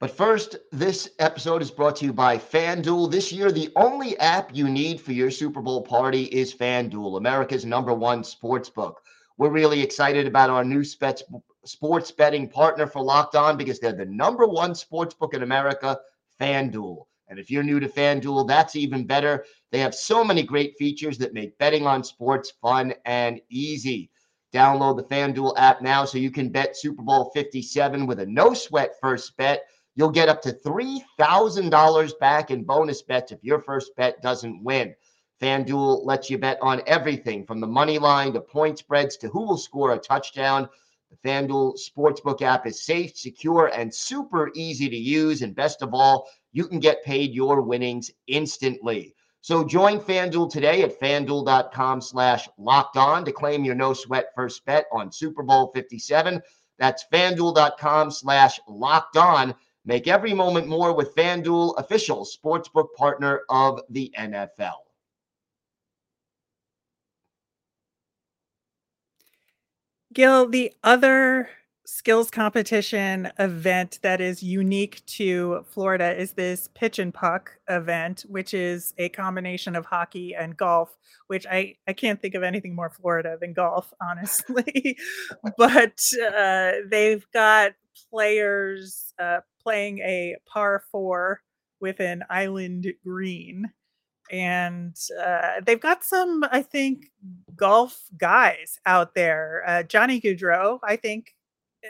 But 0.00 0.10
first, 0.10 0.56
this 0.70 1.10
episode 1.18 1.62
is 1.62 1.70
brought 1.70 1.96
to 1.96 2.04
you 2.04 2.12
by 2.12 2.36
FanDuel. 2.36 3.10
This 3.10 3.32
year, 3.32 3.50
the 3.50 3.70
only 3.76 4.18
app 4.18 4.54
you 4.54 4.68
need 4.68 5.00
for 5.00 5.12
your 5.12 5.30
Super 5.30 5.62
Bowl 5.62 5.80
party 5.82 6.24
is 6.24 6.54
FanDuel, 6.54 7.16
America's 7.16 7.64
number 7.64 7.94
one 7.94 8.22
sports 8.22 8.68
book. 8.68 9.00
We're 9.38 9.50
really 9.50 9.80
excited 9.80 10.26
about 10.26 10.50
our 10.50 10.64
new 10.64 10.84
sports 10.84 12.10
betting 12.10 12.48
partner 12.48 12.86
for 12.86 13.02
Locked 13.02 13.34
On 13.34 13.56
because 13.56 13.80
they're 13.80 13.92
the 13.92 14.04
number 14.04 14.46
one 14.46 14.74
sports 14.74 15.14
book 15.14 15.32
in 15.32 15.42
America, 15.42 15.98
FanDuel. 16.38 17.06
And 17.34 17.40
if 17.40 17.50
you're 17.50 17.64
new 17.64 17.80
to 17.80 17.88
FanDuel, 17.88 18.46
that's 18.46 18.76
even 18.76 19.04
better. 19.04 19.44
They 19.72 19.80
have 19.80 19.94
so 19.94 20.22
many 20.24 20.44
great 20.44 20.76
features 20.78 21.18
that 21.18 21.34
make 21.34 21.58
betting 21.58 21.84
on 21.84 22.04
sports 22.04 22.52
fun 22.62 22.94
and 23.04 23.40
easy. 23.50 24.08
Download 24.52 24.96
the 24.96 25.04
FanDuel 25.04 25.54
app 25.58 25.82
now 25.82 26.04
so 26.04 26.16
you 26.16 26.30
can 26.30 26.48
bet 26.48 26.76
Super 26.76 27.02
Bowl 27.02 27.32
57 27.34 28.06
with 28.06 28.20
a 28.20 28.26
no 28.26 28.54
sweat 28.54 28.92
first 29.00 29.36
bet 29.36 29.64
You'll 29.96 30.10
get 30.10 30.28
up 30.28 30.42
to 30.42 30.52
$3,000 30.52 32.18
back 32.18 32.50
in 32.50 32.64
bonus 32.64 33.02
bets 33.02 33.30
if 33.30 33.44
your 33.44 33.60
first 33.60 33.94
bet 33.96 34.20
doesn't 34.22 34.62
win. 34.62 34.94
FanDuel 35.40 36.04
lets 36.04 36.30
you 36.30 36.38
bet 36.38 36.58
on 36.60 36.82
everything 36.86 37.46
from 37.46 37.60
the 37.60 37.66
money 37.66 37.98
line 37.98 38.32
to 38.32 38.40
point 38.40 38.78
spreads 38.78 39.16
to 39.18 39.28
who 39.28 39.46
will 39.46 39.56
score 39.56 39.92
a 39.92 39.98
touchdown. 39.98 40.68
The 41.10 41.28
FanDuel 41.28 41.78
Sportsbook 41.78 42.42
app 42.42 42.66
is 42.66 42.82
safe, 42.82 43.16
secure, 43.16 43.66
and 43.68 43.94
super 43.94 44.50
easy 44.54 44.88
to 44.88 44.96
use. 44.96 45.42
And 45.42 45.54
best 45.54 45.82
of 45.82 45.94
all, 45.94 46.28
you 46.54 46.66
can 46.66 46.80
get 46.80 47.04
paid 47.04 47.34
your 47.34 47.60
winnings 47.60 48.10
instantly. 48.26 49.14
So 49.42 49.62
join 49.62 50.00
FanDuel 50.00 50.50
today 50.50 50.82
at 50.82 50.98
fanduel.com 50.98 52.00
slash 52.00 52.48
locked 52.56 52.96
on 52.96 53.26
to 53.26 53.32
claim 53.32 53.62
your 53.62 53.74
no 53.74 53.92
sweat 53.92 54.28
first 54.34 54.64
bet 54.64 54.86
on 54.90 55.12
Super 55.12 55.42
Bowl 55.42 55.70
57. 55.74 56.40
That's 56.78 57.04
fanduel.com 57.12 58.10
slash 58.10 58.58
locked 58.66 59.18
on 59.18 59.54
Make 59.86 60.08
every 60.08 60.32
moment 60.32 60.66
more 60.66 60.94
with 60.94 61.14
FanDuel, 61.14 61.78
official 61.78 62.24
sportsbook 62.24 62.94
partner 62.96 63.42
of 63.50 63.80
the 63.90 64.10
NFL. 64.18 64.78
Gil, 70.14 70.48
the 70.48 70.72
other 70.82 71.50
skills 71.86 72.30
competition 72.30 73.30
event 73.38 73.98
that 74.02 74.20
is 74.20 74.42
unique 74.42 75.04
to 75.06 75.64
Florida 75.68 76.18
is 76.18 76.32
this 76.32 76.68
pitch 76.74 76.98
and 76.98 77.12
puck 77.12 77.58
event, 77.68 78.24
which 78.28 78.54
is 78.54 78.94
a 78.98 79.08
combination 79.10 79.76
of 79.76 79.84
hockey 79.84 80.34
and 80.34 80.56
golf, 80.56 80.96
which 81.26 81.46
I, 81.46 81.76
I 81.86 81.92
can't 81.92 82.20
think 82.20 82.34
of 82.34 82.42
anything 82.42 82.74
more 82.74 82.90
Florida 82.90 83.36
than 83.40 83.52
golf, 83.52 83.92
honestly. 84.00 84.96
but 85.56 86.00
uh, 86.34 86.72
they've 86.88 87.26
got 87.32 87.72
players 88.10 89.12
uh, 89.20 89.40
playing 89.62 89.98
a 89.98 90.36
par 90.46 90.82
four 90.90 91.42
with 91.80 92.00
an 92.00 92.24
island 92.30 92.86
green. 93.04 93.70
And 94.30 94.96
uh, 95.22 95.60
they've 95.64 95.80
got 95.80 96.02
some, 96.02 96.44
I 96.50 96.62
think, 96.62 97.10
golf 97.54 98.04
guys 98.16 98.80
out 98.86 99.14
there. 99.14 99.62
Uh, 99.66 99.82
Johnny 99.82 100.18
Gaudreau, 100.18 100.78
I 100.82 100.96
think, 100.96 101.33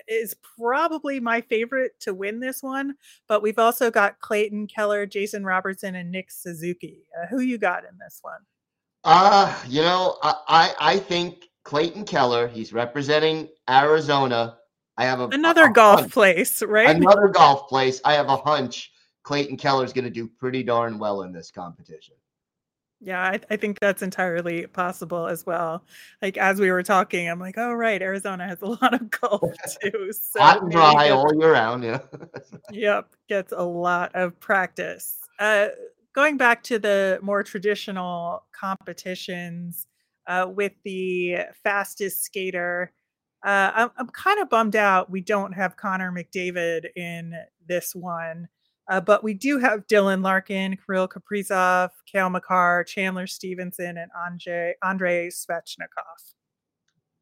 is 0.09 0.35
probably 0.59 1.21
my 1.21 1.41
favorite 1.41 1.99
to 2.01 2.15
win 2.15 2.41
this 2.41 2.63
one. 2.63 2.95
But 3.29 3.43
we've 3.43 3.59
also 3.59 3.91
got 3.91 4.21
Clayton 4.21 4.67
Keller, 4.67 5.07
Jason 5.07 5.45
Robertson, 5.45 5.95
and 5.95 6.11
Nick 6.11 6.31
Suzuki. 6.31 7.05
Uh, 7.21 7.27
who 7.27 7.41
you 7.41 7.59
got 7.59 7.85
in 7.85 7.99
this 7.99 8.19
one? 8.23 8.41
Uh, 9.05 9.55
you 9.69 9.83
know, 9.83 10.17
I, 10.23 10.35
I, 10.49 10.75
I 10.81 10.99
think 10.99 11.45
Clayton 11.65 12.05
Keller, 12.05 12.49
he's 12.49 12.73
representing 12.73 13.49
Arizona. 13.69 14.59
I 14.97 15.05
have 15.05 15.21
a 15.21 15.29
another 15.29 15.65
a, 15.65 15.71
a 15.71 15.73
golf 15.73 16.01
hunch. 16.01 16.13
place, 16.13 16.63
right? 16.63 16.95
Another 16.95 17.29
golf 17.29 17.69
place. 17.69 18.01
I 18.05 18.15
have 18.15 18.29
a 18.29 18.37
hunch 18.37 18.93
Clayton 19.25 19.57
Keller 19.57 19.85
is 19.85 19.93
going 19.93 20.05
to 20.05 20.11
do 20.11 20.29
pretty 20.29 20.63
darn 20.63 20.99
well 20.99 21.23
in 21.23 21.33
this 21.33 21.51
competition. 21.51 22.15
Yeah, 23.05 23.21
I, 23.21 23.41
I, 23.51 23.57
think 23.57 23.81
that's 23.81 24.03
entirely 24.03 24.67
possible 24.67 25.27
as 25.27 25.45
well. 25.45 25.85
Like 26.23 26.39
as 26.39 26.59
we 26.59 26.71
were 26.71 26.83
talking, 26.83 27.29
I'm 27.29 27.39
like, 27.39 27.59
oh 27.59 27.73
right, 27.75 28.01
Arizona 28.01 28.49
has 28.49 28.63
a 28.63 28.67
lot 28.83 28.95
of 28.95 29.11
golf 29.11 29.43
too. 29.83 30.11
So 30.13 30.41
Hot 30.41 30.63
and 30.63 30.73
dry 30.73 31.11
all 31.11 31.31
year 31.39 31.53
round. 31.53 31.85
Yeah. 31.85 32.01
yep, 32.73 33.15
gets 33.29 33.53
a 33.53 33.63
lot 33.63 34.15
of 34.15 34.41
practice. 34.41 35.19
Uh, 35.39 35.69
going 36.15 36.39
back 36.39 36.63
to 36.65 36.79
the 36.79 37.19
more 37.23 37.43
traditional 37.43 38.45
competitions 38.53 39.87
uh, 40.27 40.47
with 40.49 40.73
the 40.85 41.41
fastest 41.63 42.25
skater 42.25 42.91
uh, 43.45 43.71
I'm, 43.75 43.91
I'm 43.99 44.09
kind 44.09 44.41
of 44.41 44.49
bummed 44.49 44.75
out 44.75 45.11
we 45.11 45.21
don't 45.21 45.53
have 45.53 45.77
Connor 45.77 46.11
McDavid 46.11 46.87
in 46.97 47.35
this 47.69 47.95
one. 47.95 48.49
Uh, 48.89 49.01
but 49.01 49.25
we 49.25 49.35
do 49.35 49.59
have 49.59 49.87
Dylan 49.87 50.23
Larkin, 50.23 50.77
Kirill 50.77 51.09
Kaprizov, 51.09 51.91
Cale 52.11 52.31
Makar, 52.31 52.85
Chandler 52.85 53.27
Stephenson, 53.27 53.97
and 53.97 54.11
Andre 54.15 54.75
Andrei 54.83 55.29
Svechnikov. 55.29 56.35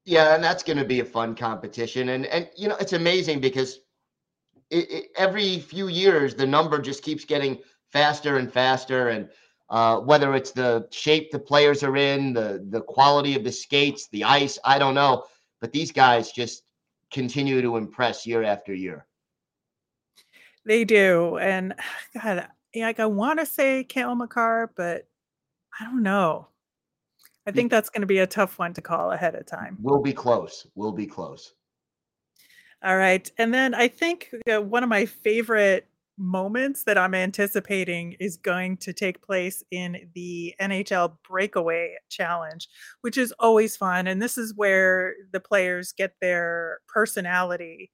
Yeah, 0.05 0.35
and 0.35 0.43
that's 0.43 0.65
going 0.65 0.79
to 0.79 0.85
be 0.85 1.01
a 1.01 1.05
fun 1.05 1.35
competition. 1.35 2.11
And 2.11 2.27
and 2.27 2.49
you 2.57 2.69
know 2.69 2.77
it's 2.81 2.93
amazing 2.93 3.41
because 3.41 3.81
it, 4.71 4.91
it, 4.91 5.05
every 5.17 5.61
few 5.61 5.89
years 5.89 6.35
the 6.35 6.47
number 6.47 6.81
just 6.81 7.03
keeps 7.03 7.25
getting 7.25 7.59
faster 7.93 8.39
and 8.39 8.53
faster. 8.53 9.11
And 9.11 9.29
uh, 9.71 10.01
whether 10.01 10.35
it's 10.35 10.51
the 10.51 10.89
shape 10.91 11.31
the 11.31 11.39
players 11.39 11.85
are 11.85 11.97
in, 11.97 12.33
the 12.33 12.67
the 12.71 12.81
quality 12.81 13.37
of 13.37 13.45
the 13.45 13.53
skates, 13.53 14.09
the 14.09 14.25
ice, 14.25 14.59
I 14.65 14.79
don't 14.79 14.95
know 14.95 15.25
but 15.63 15.73
these 15.73 15.93
guys 15.93 16.33
just 16.33 16.65
continue 17.11 17.63
to 17.63 17.77
impress 17.77 18.27
year 18.27 18.43
after 18.43 18.75
year. 18.75 19.07
They 20.65 20.85
do, 20.85 21.39
and 21.39 21.75
God, 22.23 22.49
like 22.75 23.01
I 23.01 23.07
want 23.07 23.39
to 23.41 23.47
say 23.47 23.85
Cale 23.85 24.15
Makar, 24.15 24.73
but 24.77 25.07
I 25.79 25.85
don't 25.85 26.03
know. 26.03 26.49
I 27.47 27.51
think 27.51 27.71
that's 27.71 27.91
going 27.91 28.03
to 28.03 28.07
be 28.07 28.19
a 28.19 28.27
tough 28.27 28.59
one 28.59 28.73
to 28.75 28.81
call 28.81 29.11
ahead 29.11 29.35
of 29.35 29.47
time. 29.47 29.77
We'll 29.81 30.01
be 30.01 30.13
close. 30.13 30.65
We'll 30.77 30.93
be 30.93 31.07
close. 31.07 31.55
All 32.85 32.97
right, 32.97 33.31
and 33.39 33.53
then 33.53 33.75
I 33.75 33.89
think 33.89 34.31
uh, 34.53 34.61
one 34.61 34.83
of 34.83 34.89
my 34.89 35.07
favorite 35.07 35.89
moments 36.19 36.85
that 36.85 36.99
I'm 36.99 37.15
anticipating 37.15 38.13
is 38.21 38.37
going 38.37 38.77
to 38.79 38.93
take 38.93 39.23
place 39.23 39.63
in 39.71 40.11
the 40.15 40.55
NHL 40.61 41.17
Breakaway 41.29 41.97
Challenge, 42.11 42.69
which 43.01 43.17
is 43.17 43.33
always 43.39 43.77
fun. 43.77 44.07
And 44.07 44.21
this 44.21 44.37
is 44.37 44.55
where 44.55 45.15
the 45.33 45.41
players 45.41 45.93
get 45.93 46.15
their 46.21 46.79
personality 46.89 47.91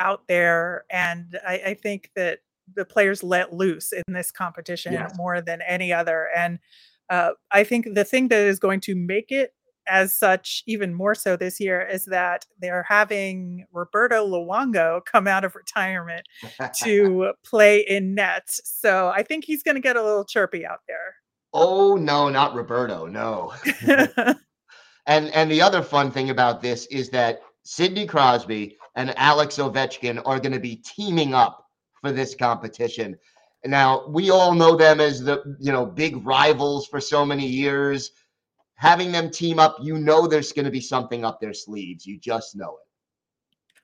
out 0.00 0.22
there. 0.26 0.84
And 0.90 1.38
I, 1.46 1.62
I 1.66 1.74
think 1.74 2.10
that 2.16 2.40
the 2.74 2.84
players 2.84 3.22
let 3.22 3.52
loose 3.52 3.92
in 3.92 4.02
this 4.08 4.30
competition 4.30 4.94
yes. 4.94 5.12
more 5.16 5.40
than 5.40 5.60
any 5.66 5.92
other. 5.92 6.28
And 6.36 6.58
uh, 7.08 7.32
I 7.50 7.64
think 7.64 7.94
the 7.94 8.04
thing 8.04 8.28
that 8.28 8.40
is 8.40 8.58
going 8.58 8.80
to 8.80 8.94
make 8.94 9.30
it 9.30 9.52
as 9.88 10.16
such, 10.16 10.62
even 10.66 10.94
more 10.94 11.14
so 11.14 11.36
this 11.36 11.58
year, 11.58 11.82
is 11.82 12.04
that 12.06 12.46
they're 12.60 12.86
having 12.88 13.66
Roberto 13.72 14.26
Luongo 14.26 15.04
come 15.04 15.26
out 15.26 15.44
of 15.44 15.56
retirement 15.56 16.26
to 16.82 17.32
play 17.44 17.80
in 17.80 18.14
nets. 18.14 18.60
So 18.64 19.08
I 19.08 19.22
think 19.22 19.44
he's 19.44 19.62
going 19.62 19.74
to 19.74 19.80
get 19.80 19.96
a 19.96 20.02
little 20.02 20.24
chirpy 20.24 20.64
out 20.64 20.80
there. 20.86 21.14
Oh 21.52 21.96
no, 21.96 22.28
not 22.28 22.54
Roberto, 22.54 23.06
no. 23.06 23.52
and 25.06 25.28
and 25.30 25.50
the 25.50 25.60
other 25.60 25.82
fun 25.82 26.12
thing 26.12 26.30
about 26.30 26.62
this 26.62 26.86
is 26.86 27.10
that 27.10 27.40
Sidney 27.64 28.06
Crosby 28.06 28.76
and 29.00 29.18
Alex 29.18 29.56
Ovechkin 29.56 30.20
are 30.26 30.38
going 30.38 30.52
to 30.52 30.60
be 30.60 30.76
teaming 30.76 31.34
up 31.34 31.66
for 32.00 32.12
this 32.12 32.34
competition. 32.34 33.18
Now 33.64 34.06
we 34.08 34.30
all 34.30 34.54
know 34.54 34.76
them 34.76 35.00
as 35.00 35.22
the 35.22 35.56
you 35.58 35.72
know 35.72 35.86
big 35.86 36.24
rivals 36.26 36.86
for 36.86 37.00
so 37.00 37.24
many 37.24 37.46
years 37.46 38.12
having 38.80 39.12
them 39.12 39.30
team 39.30 39.58
up, 39.58 39.76
you 39.82 39.98
know 39.98 40.26
there's 40.26 40.52
going 40.52 40.64
to 40.64 40.70
be 40.70 40.80
something 40.80 41.22
up 41.22 41.38
their 41.38 41.52
sleeves. 41.52 42.06
You 42.06 42.18
just 42.18 42.56
know 42.56 42.78
it. 42.80 42.86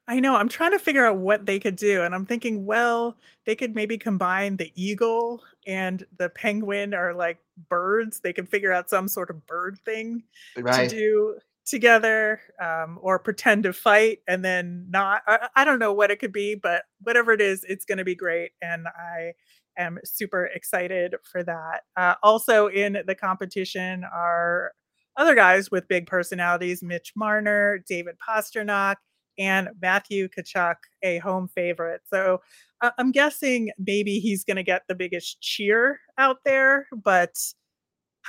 I 0.09 0.21
know. 0.21 0.37
I'm 0.37 0.49
trying 0.49 0.71
to 0.71 0.79
figure 0.79 1.05
out 1.05 1.19
what 1.19 1.45
they 1.45 1.59
could 1.59 1.77
do. 1.77 2.03
And 2.03 2.15
I'm 2.15 2.25
thinking, 2.25 2.65
well, 2.65 3.15
they 3.45 3.55
could 3.55 3.75
maybe 3.75 3.99
combine 3.99 4.57
the 4.57 4.73
eagle 4.75 5.43
and 5.67 6.07
the 6.17 6.31
penguin 6.31 6.95
are 6.95 7.13
like 7.13 7.39
birds. 7.69 8.21
They 8.21 8.33
can 8.33 8.47
figure 8.47 8.73
out 8.73 8.89
some 8.89 9.07
sort 9.07 9.29
of 9.29 9.47
bird 9.47 9.79
thing 9.85 10.23
right. 10.57 10.89
to 10.89 10.97
do 10.97 11.39
together 11.67 12.41
um, 12.63 12.99
or 13.03 13.19
pretend 13.19 13.65
to 13.65 13.73
fight 13.73 14.19
and 14.29 14.45
then 14.45 14.87
not. 14.89 15.23
I, 15.27 15.49
I 15.57 15.65
don't 15.65 15.79
know 15.79 15.93
what 15.93 16.11
it 16.11 16.19
could 16.19 16.33
be, 16.33 16.55
but 16.55 16.85
whatever 17.03 17.33
it 17.33 17.41
is, 17.41 17.65
it's 17.69 17.85
going 17.85 17.99
to 17.99 18.05
be 18.05 18.15
great. 18.15 18.53
And 18.63 18.87
I 18.89 19.33
am 19.77 19.99
super 20.05 20.47
excited 20.47 21.15
for 21.31 21.43
that. 21.45 21.83
Uh, 21.97 22.15
also 22.23 22.69
in 22.69 22.99
the 23.07 23.15
competition 23.15 24.05
are 24.05 24.73
other 25.17 25.35
guys 25.35 25.71
with 25.71 25.89
big 25.89 26.07
personalities 26.07 26.83
Mitch 26.83 27.13
Marner, 27.17 27.83
David 27.89 28.17
Pastrnak, 28.27 28.97
and 29.39 29.69
Matthew 29.81 30.29
Tkachuk 30.29 30.77
a 31.03 31.19
home 31.19 31.49
favorite. 31.55 32.03
So 32.07 32.41
uh, 32.81 32.91
I'm 32.99 33.13
guessing 33.13 33.71
maybe 33.79 34.19
he's 34.19 34.45
going 34.45 34.57
to 34.57 34.63
get 34.63 34.83
the 34.89 34.95
biggest 34.95 35.41
cheer 35.41 36.01
out 36.19 36.39
there, 36.45 36.87
but 37.05 37.35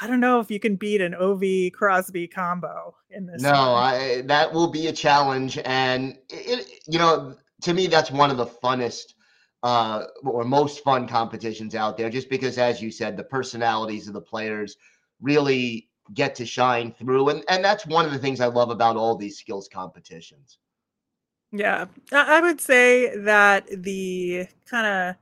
I 0.01 0.07
don't 0.07 0.19
know 0.19 0.39
if 0.39 0.51
you 0.51 0.59
can 0.59 0.75
beat 0.75 1.01
an 1.01 1.13
Ovi 1.13 1.73
Crosby 1.73 2.27
combo 2.27 2.95
in 3.09 3.25
this. 3.25 3.41
No, 3.41 3.53
I, 3.53 4.21
that 4.25 4.53
will 4.53 4.67
be 4.67 4.87
a 4.87 4.93
challenge, 4.93 5.57
and 5.65 6.17
it, 6.29 6.67
you 6.87 6.99
know, 6.99 7.35
to 7.63 7.73
me, 7.73 7.87
that's 7.87 8.11
one 8.11 8.29
of 8.29 8.37
the 8.37 8.45
funnest 8.45 9.13
uh, 9.63 10.03
or 10.23 10.43
most 10.43 10.83
fun 10.83 11.07
competitions 11.07 11.73
out 11.73 11.97
there, 11.97 12.09
just 12.09 12.29
because, 12.29 12.57
as 12.57 12.81
you 12.81 12.91
said, 12.91 13.17
the 13.17 13.23
personalities 13.23 14.07
of 14.07 14.13
the 14.13 14.21
players 14.21 14.77
really 15.21 15.89
get 16.13 16.35
to 16.35 16.45
shine 16.45 16.91
through, 16.91 17.29
and 17.29 17.43
and 17.49 17.63
that's 17.63 17.85
one 17.85 18.05
of 18.05 18.11
the 18.11 18.19
things 18.19 18.39
I 18.39 18.47
love 18.47 18.69
about 18.69 18.97
all 18.97 19.15
these 19.15 19.37
skills 19.39 19.67
competitions. 19.67 20.57
Yeah, 21.51 21.85
I 22.11 22.41
would 22.41 22.61
say 22.61 23.17
that 23.17 23.67
the 23.71 24.47
kind 24.69 24.85
of 24.85 25.15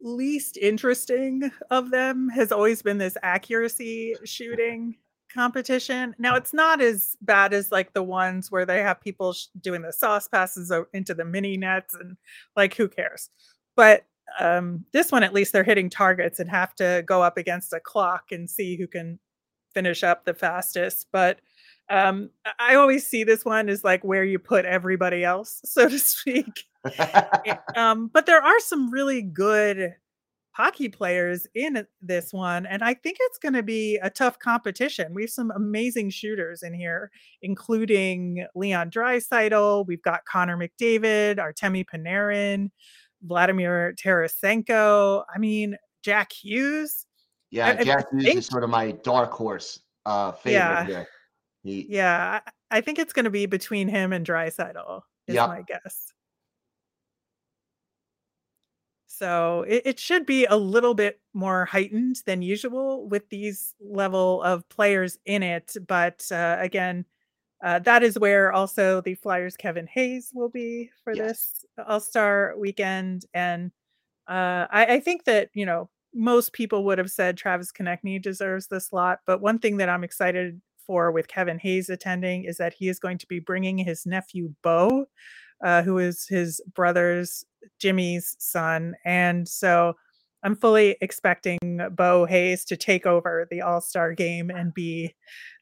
least 0.00 0.56
interesting 0.56 1.50
of 1.70 1.90
them 1.90 2.28
has 2.28 2.52
always 2.52 2.82
been 2.82 2.98
this 2.98 3.16
accuracy 3.22 4.14
shooting 4.24 4.96
competition. 5.32 6.14
Now 6.18 6.36
it's 6.36 6.54
not 6.54 6.80
as 6.80 7.16
bad 7.20 7.52
as 7.52 7.70
like 7.70 7.92
the 7.92 8.02
ones 8.02 8.50
where 8.50 8.64
they 8.64 8.82
have 8.82 9.00
people 9.00 9.32
sh- 9.34 9.46
doing 9.60 9.82
the 9.82 9.92
sauce 9.92 10.26
passes 10.28 10.72
into 10.94 11.14
the 11.14 11.24
mini 11.24 11.56
nets 11.56 11.94
and 11.94 12.16
like 12.56 12.74
who 12.74 12.88
cares. 12.88 13.28
But 13.76 14.04
um 14.40 14.84
this 14.92 15.10
one 15.10 15.22
at 15.22 15.34
least 15.34 15.52
they're 15.52 15.64
hitting 15.64 15.90
targets 15.90 16.38
and 16.38 16.50
have 16.50 16.74
to 16.76 17.02
go 17.06 17.22
up 17.22 17.36
against 17.36 17.72
a 17.72 17.80
clock 17.80 18.24
and 18.30 18.48
see 18.48 18.76
who 18.76 18.86
can 18.86 19.18
finish 19.74 20.02
up 20.02 20.24
the 20.24 20.34
fastest. 20.34 21.06
But 21.12 21.40
um 21.90 22.30
I 22.58 22.74
always 22.74 23.06
see 23.06 23.24
this 23.24 23.44
one 23.44 23.68
as 23.68 23.84
like 23.84 24.04
where 24.04 24.24
you 24.24 24.38
put 24.38 24.64
everybody 24.64 25.24
else, 25.24 25.60
so 25.64 25.88
to 25.88 25.98
speak. 25.98 26.64
um, 27.76 28.08
but 28.12 28.26
there 28.26 28.42
are 28.42 28.60
some 28.60 28.90
really 28.90 29.22
good 29.22 29.94
hockey 30.52 30.88
players 30.88 31.46
in 31.54 31.86
this 32.02 32.32
one, 32.32 32.66
and 32.66 32.82
I 32.82 32.94
think 32.94 33.18
it's 33.20 33.38
going 33.38 33.54
to 33.54 33.62
be 33.62 33.96
a 34.02 34.10
tough 34.10 34.38
competition. 34.38 35.14
We 35.14 35.22
have 35.22 35.30
some 35.30 35.52
amazing 35.52 36.10
shooters 36.10 36.62
in 36.62 36.74
here, 36.74 37.10
including 37.42 38.46
Leon 38.54 38.90
Draisaitl. 38.90 39.86
We've 39.86 40.02
got 40.02 40.24
Connor 40.24 40.56
McDavid, 40.56 41.36
Artemi 41.36 41.84
Panarin, 41.84 42.70
Vladimir 43.22 43.94
Tarasenko. 43.94 45.24
I 45.32 45.38
mean, 45.38 45.76
Jack 46.02 46.32
Hughes. 46.32 47.06
Yeah, 47.50 47.76
I, 47.78 47.84
Jack 47.84 48.06
I 48.06 48.16
Hughes 48.16 48.24
think, 48.24 48.38
is 48.38 48.46
sort 48.46 48.64
of 48.64 48.70
my 48.70 48.92
dark 48.92 49.32
horse 49.32 49.80
uh, 50.06 50.32
favorite 50.32 50.54
yeah, 50.54 50.86
here. 50.86 51.08
He, 51.68 51.86
yeah, 51.88 52.40
I, 52.70 52.80
think 52.80 52.98
it's 52.98 53.12
going 53.12 53.24
to 53.24 53.30
be 53.30 53.46
between 53.46 53.88
him 53.88 54.12
and 54.12 54.26
Draisaitl. 54.26 55.02
Is 55.26 55.34
yep. 55.34 55.48
my 55.48 55.62
guess. 55.62 56.12
So 59.18 59.64
it, 59.66 59.82
it 59.84 59.98
should 60.00 60.24
be 60.26 60.46
a 60.46 60.56
little 60.56 60.94
bit 60.94 61.20
more 61.34 61.64
heightened 61.64 62.22
than 62.24 62.40
usual 62.40 63.08
with 63.08 63.28
these 63.28 63.74
level 63.80 64.42
of 64.42 64.68
players 64.68 65.18
in 65.26 65.42
it. 65.42 65.74
But 65.86 66.24
uh, 66.30 66.56
again, 66.60 67.04
uh, 67.62 67.80
that 67.80 68.04
is 68.04 68.18
where 68.18 68.52
also 68.52 69.00
the 69.00 69.16
Flyers 69.16 69.56
Kevin 69.56 69.88
Hayes 69.88 70.30
will 70.32 70.48
be 70.48 70.90
for 71.02 71.12
yes. 71.12 71.26
this 71.26 71.64
All 71.86 72.00
Star 72.00 72.54
weekend. 72.56 73.26
And 73.34 73.72
uh, 74.28 74.66
I, 74.70 74.86
I, 74.86 75.00
think 75.00 75.24
that, 75.24 75.50
you 75.52 75.66
know, 75.66 75.90
most 76.14 76.52
people 76.52 76.84
would 76.84 76.98
have 76.98 77.10
said 77.10 77.36
Travis 77.36 77.72
Konecny 77.72 78.22
deserves 78.22 78.68
the 78.68 78.80
slot. 78.80 79.20
But 79.26 79.40
one 79.40 79.58
thing 79.58 79.78
that 79.78 79.88
I'm 79.88 80.04
excited 80.04 80.60
for 80.88 81.12
with 81.12 81.28
Kevin 81.28 81.60
Hayes 81.60 81.88
attending 81.88 82.42
is 82.44 82.56
that 82.56 82.72
he 82.72 82.88
is 82.88 82.98
going 82.98 83.18
to 83.18 83.26
be 83.28 83.38
bringing 83.38 83.78
his 83.78 84.06
nephew 84.06 84.52
Bo 84.62 85.06
uh, 85.64 85.82
who 85.82 85.98
is 85.98 86.26
his 86.26 86.60
brother's 86.74 87.44
Jimmy's 87.78 88.36
son. 88.38 88.94
And 89.04 89.48
so 89.48 89.94
I'm 90.42 90.54
fully 90.54 90.96
expecting 91.00 91.80
Bo 91.92 92.24
Hayes 92.26 92.64
to 92.66 92.76
take 92.76 93.06
over 93.06 93.46
the 93.50 93.62
All 93.62 93.80
Star 93.80 94.12
game 94.12 94.50
and 94.50 94.72
be 94.72 95.14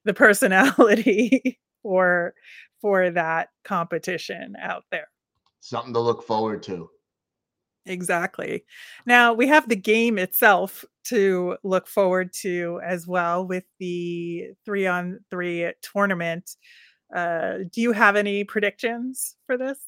the 0.04 0.14
personality 0.14 1.58
for 1.82 2.34
for 2.80 3.10
that 3.10 3.48
competition 3.64 4.54
out 4.60 4.84
there. 4.90 5.08
Something 5.60 5.94
to 5.94 6.00
look 6.00 6.22
forward 6.22 6.62
to. 6.64 6.90
Exactly. 7.86 8.64
Now 9.06 9.32
we 9.32 9.46
have 9.46 9.68
the 9.68 9.76
game 9.76 10.18
itself 10.18 10.84
to 11.04 11.56
look 11.62 11.86
forward 11.86 12.32
to 12.32 12.80
as 12.84 13.06
well 13.06 13.46
with 13.46 13.64
the 13.78 14.48
three 14.64 14.86
on 14.86 15.20
three 15.30 15.72
tournament. 15.82 16.56
Uh, 17.14 17.58
do 17.70 17.80
you 17.80 17.92
have 17.92 18.16
any 18.16 18.42
predictions 18.42 19.36
for 19.46 19.56
this? 19.56 19.78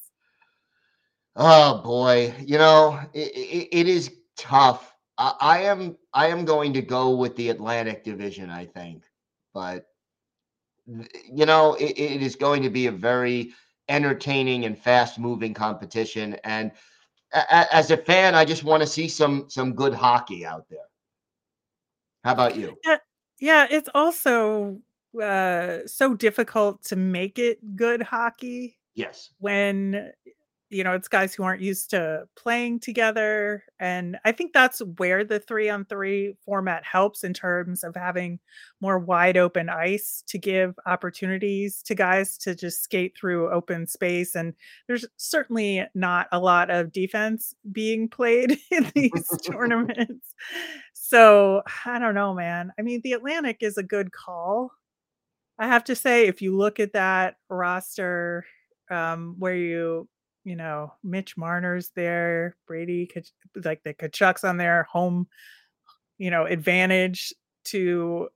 Oh 1.35 1.81
boy, 1.83 2.33
you 2.39 2.57
know 2.57 2.99
it, 3.13 3.31
it, 3.35 3.67
it 3.71 3.87
is 3.87 4.11
tough. 4.37 4.93
I, 5.17 5.33
I, 5.41 5.57
am 5.63 5.97
I 6.13 6.27
am 6.27 6.45
going 6.45 6.73
to 6.73 6.81
go 6.81 7.15
with 7.15 7.35
the 7.35 7.49
Atlantic 7.49 8.05
Division. 8.05 8.49
I 8.49 8.65
think, 8.65 9.03
but 9.53 9.85
you 10.87 11.45
know 11.45 11.73
it, 11.73 11.99
it 11.99 12.21
is 12.21 12.37
going 12.37 12.63
to 12.63 12.69
be 12.69 12.87
a 12.87 12.91
very 12.91 13.51
entertaining 13.89 14.65
and 14.65 14.77
fast 14.77 15.19
moving 15.19 15.53
competition. 15.53 16.37
And 16.45 16.71
a, 17.33 17.75
as 17.75 17.91
a 17.91 17.97
fan, 17.97 18.35
I 18.35 18.45
just 18.45 18.63
want 18.63 18.81
to 18.81 18.87
see 18.87 19.07
some 19.07 19.45
some 19.49 19.73
good 19.73 19.93
hockey 19.93 20.45
out 20.45 20.65
there. 20.69 20.79
How 22.23 22.33
about 22.33 22.55
you? 22.55 22.77
Yeah, 22.85 22.97
yeah 23.39 23.67
it's 23.69 23.89
also 23.93 24.79
uh, 25.21 25.79
so 25.85 26.13
difficult 26.15 26.83
to 26.85 26.95
make 26.95 27.39
it 27.39 27.75
good 27.75 28.01
hockey. 28.01 28.77
Yes. 28.95 29.31
When 29.39 30.11
you 30.69 30.83
know, 30.83 30.93
it's 30.93 31.07
guys 31.07 31.33
who 31.33 31.43
aren't 31.43 31.61
used 31.61 31.89
to 31.89 32.27
playing 32.35 32.79
together. 32.79 33.63
And 33.79 34.17
I 34.23 34.31
think 34.31 34.53
that's 34.53 34.79
where 34.97 35.23
the 35.23 35.39
three 35.39 35.67
on 35.67 35.85
three 35.85 36.35
format 36.45 36.85
helps 36.85 37.23
in 37.23 37.33
terms 37.33 37.83
of 37.83 37.95
having 37.95 38.39
more 38.79 38.99
wide 38.99 39.35
open 39.35 39.67
ice 39.67 40.23
to 40.27 40.37
give 40.37 40.75
opportunities 40.85 41.81
to 41.83 41.95
guys 41.95 42.37
to 42.39 42.53
just 42.53 42.83
skate 42.83 43.17
through 43.17 43.49
open 43.51 43.87
space. 43.87 44.35
And 44.35 44.53
there's 44.87 45.05
certainly 45.17 45.85
not 45.95 46.27
a 46.31 46.39
lot 46.39 46.69
of 46.69 46.91
defense 46.91 47.55
being 47.71 48.07
played 48.07 48.57
in 48.71 48.91
these 48.93 49.27
tournaments. 49.43 50.35
So 50.93 51.63
I 51.85 51.97
don't 51.97 52.15
know, 52.15 52.35
man. 52.35 52.71
I 52.77 52.83
mean, 52.83 53.01
the 53.03 53.13
Atlantic 53.13 53.57
is 53.61 53.77
a 53.77 53.83
good 53.83 54.11
call. 54.11 54.71
I 55.57 55.67
have 55.67 55.83
to 55.85 55.95
say, 55.95 56.27
if 56.27 56.41
you 56.41 56.55
look 56.55 56.79
at 56.79 56.93
that 56.93 57.35
roster, 57.49 58.45
um, 58.91 59.35
where 59.37 59.55
you 59.55 60.07
you 60.43 60.55
know, 60.55 60.93
Mitch 61.03 61.37
Marner's 61.37 61.91
there, 61.95 62.55
Brady, 62.67 63.09
like 63.63 63.83
the 63.83 63.93
Tkachuks 63.93 64.47
on 64.47 64.57
their 64.57 64.83
home, 64.83 65.27
you 66.17 66.31
know, 66.31 66.45
advantage 66.45 67.33
to 67.65 68.29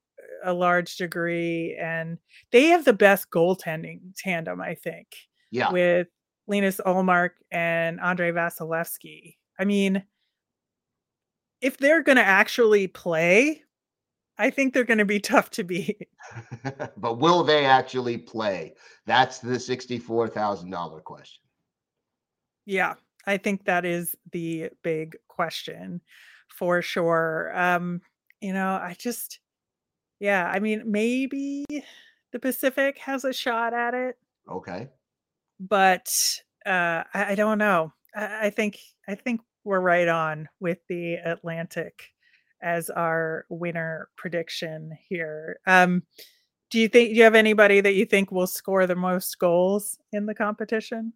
a 0.44 0.54
large 0.54 0.98
degree. 0.98 1.78
And 1.80 2.18
they 2.52 2.68
have 2.68 2.86
the 2.86 2.94
best 2.94 3.30
goaltending 3.30 4.00
tandem, 4.18 4.62
I 4.62 4.76
think. 4.76 5.08
Yeah. 5.52 5.72
With 5.72 6.08
Linus 6.48 6.82
Ullmark 6.86 7.32
and 7.52 8.00
Andrei 8.00 8.32
Vasilevskiy. 8.32 9.36
I 9.60 9.66
mean, 9.66 10.04
if 11.62 11.78
they're 11.78 12.04
going 12.04 12.18
to 12.18 12.24
actually 12.24 12.88
play, 12.88 13.62
I 14.38 14.50
think 14.50 14.74
they're 14.74 14.84
going 14.84 14.98
to 14.98 15.06
be 15.06 15.20
tough 15.22 15.50
to 15.52 15.64
beat. 15.64 16.08
but 16.98 17.20
will 17.20 17.44
they 17.44 17.66
actually 17.66 18.18
play? 18.18 18.74
That's 19.06 19.40
the 19.40 19.54
$64,000 19.54 21.04
question. 21.04 21.43
Yeah, 22.66 22.96
I 23.26 23.38
think 23.38 23.66
that 23.66 23.86
is 23.86 24.16
the 24.32 24.70
big 24.84 25.18
question 25.28 26.02
for 26.48 26.82
sure. 26.82 27.52
Um, 27.58 28.02
you 28.42 28.54
know, 28.54 28.74
I 28.74 28.96
just 28.98 29.40
yeah, 30.20 30.50
I 30.50 30.60
mean, 30.60 30.84
maybe 30.86 31.66
the 32.32 32.40
Pacific 32.40 32.98
has 33.00 33.26
a 33.26 33.34
shot 33.34 33.74
at 33.74 33.94
it. 33.94 34.18
Okay. 34.50 34.90
But 35.60 36.14
uh 36.66 37.04
I, 37.14 37.32
I 37.32 37.36
don't 37.36 37.58
know. 37.58 37.94
I, 38.16 38.48
I 38.48 38.50
think 38.50 38.80
I 39.08 39.16
think 39.16 39.42
we're 39.64 39.80
right 39.80 40.08
on 40.08 40.50
with 40.60 40.80
the 40.90 41.16
Atlantic 41.16 42.12
as 42.62 42.90
our 42.90 43.46
winner 43.50 44.10
prediction 44.16 44.98
here. 45.10 45.60
Um 45.68 46.04
do 46.70 46.80
you 46.80 46.88
think 46.88 47.10
do 47.12 47.16
you 47.16 47.24
have 47.24 47.36
anybody 47.36 47.82
that 47.82 47.96
you 47.96 48.06
think 48.06 48.32
will 48.32 48.48
score 48.48 48.88
the 48.88 48.96
most 48.96 49.40
goals 49.40 49.98
in 50.12 50.26
the 50.26 50.36
competition? 50.36 51.14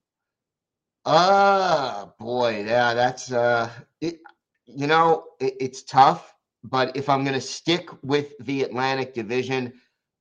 Ah, 1.09 2.11
boy, 2.19 2.65
yeah, 2.67 2.93
that's 2.93 3.31
uh, 3.31 3.69
it. 4.01 4.19
You 4.65 4.87
know, 4.87 5.23
it, 5.39 5.55
it's 5.61 5.83
tough, 5.83 6.35
but 6.65 6.97
if 6.97 7.07
I'm 7.07 7.23
going 7.23 7.33
to 7.33 7.39
stick 7.39 7.87
with 8.03 8.33
the 8.41 8.63
Atlantic 8.63 9.13
Division, 9.13 9.71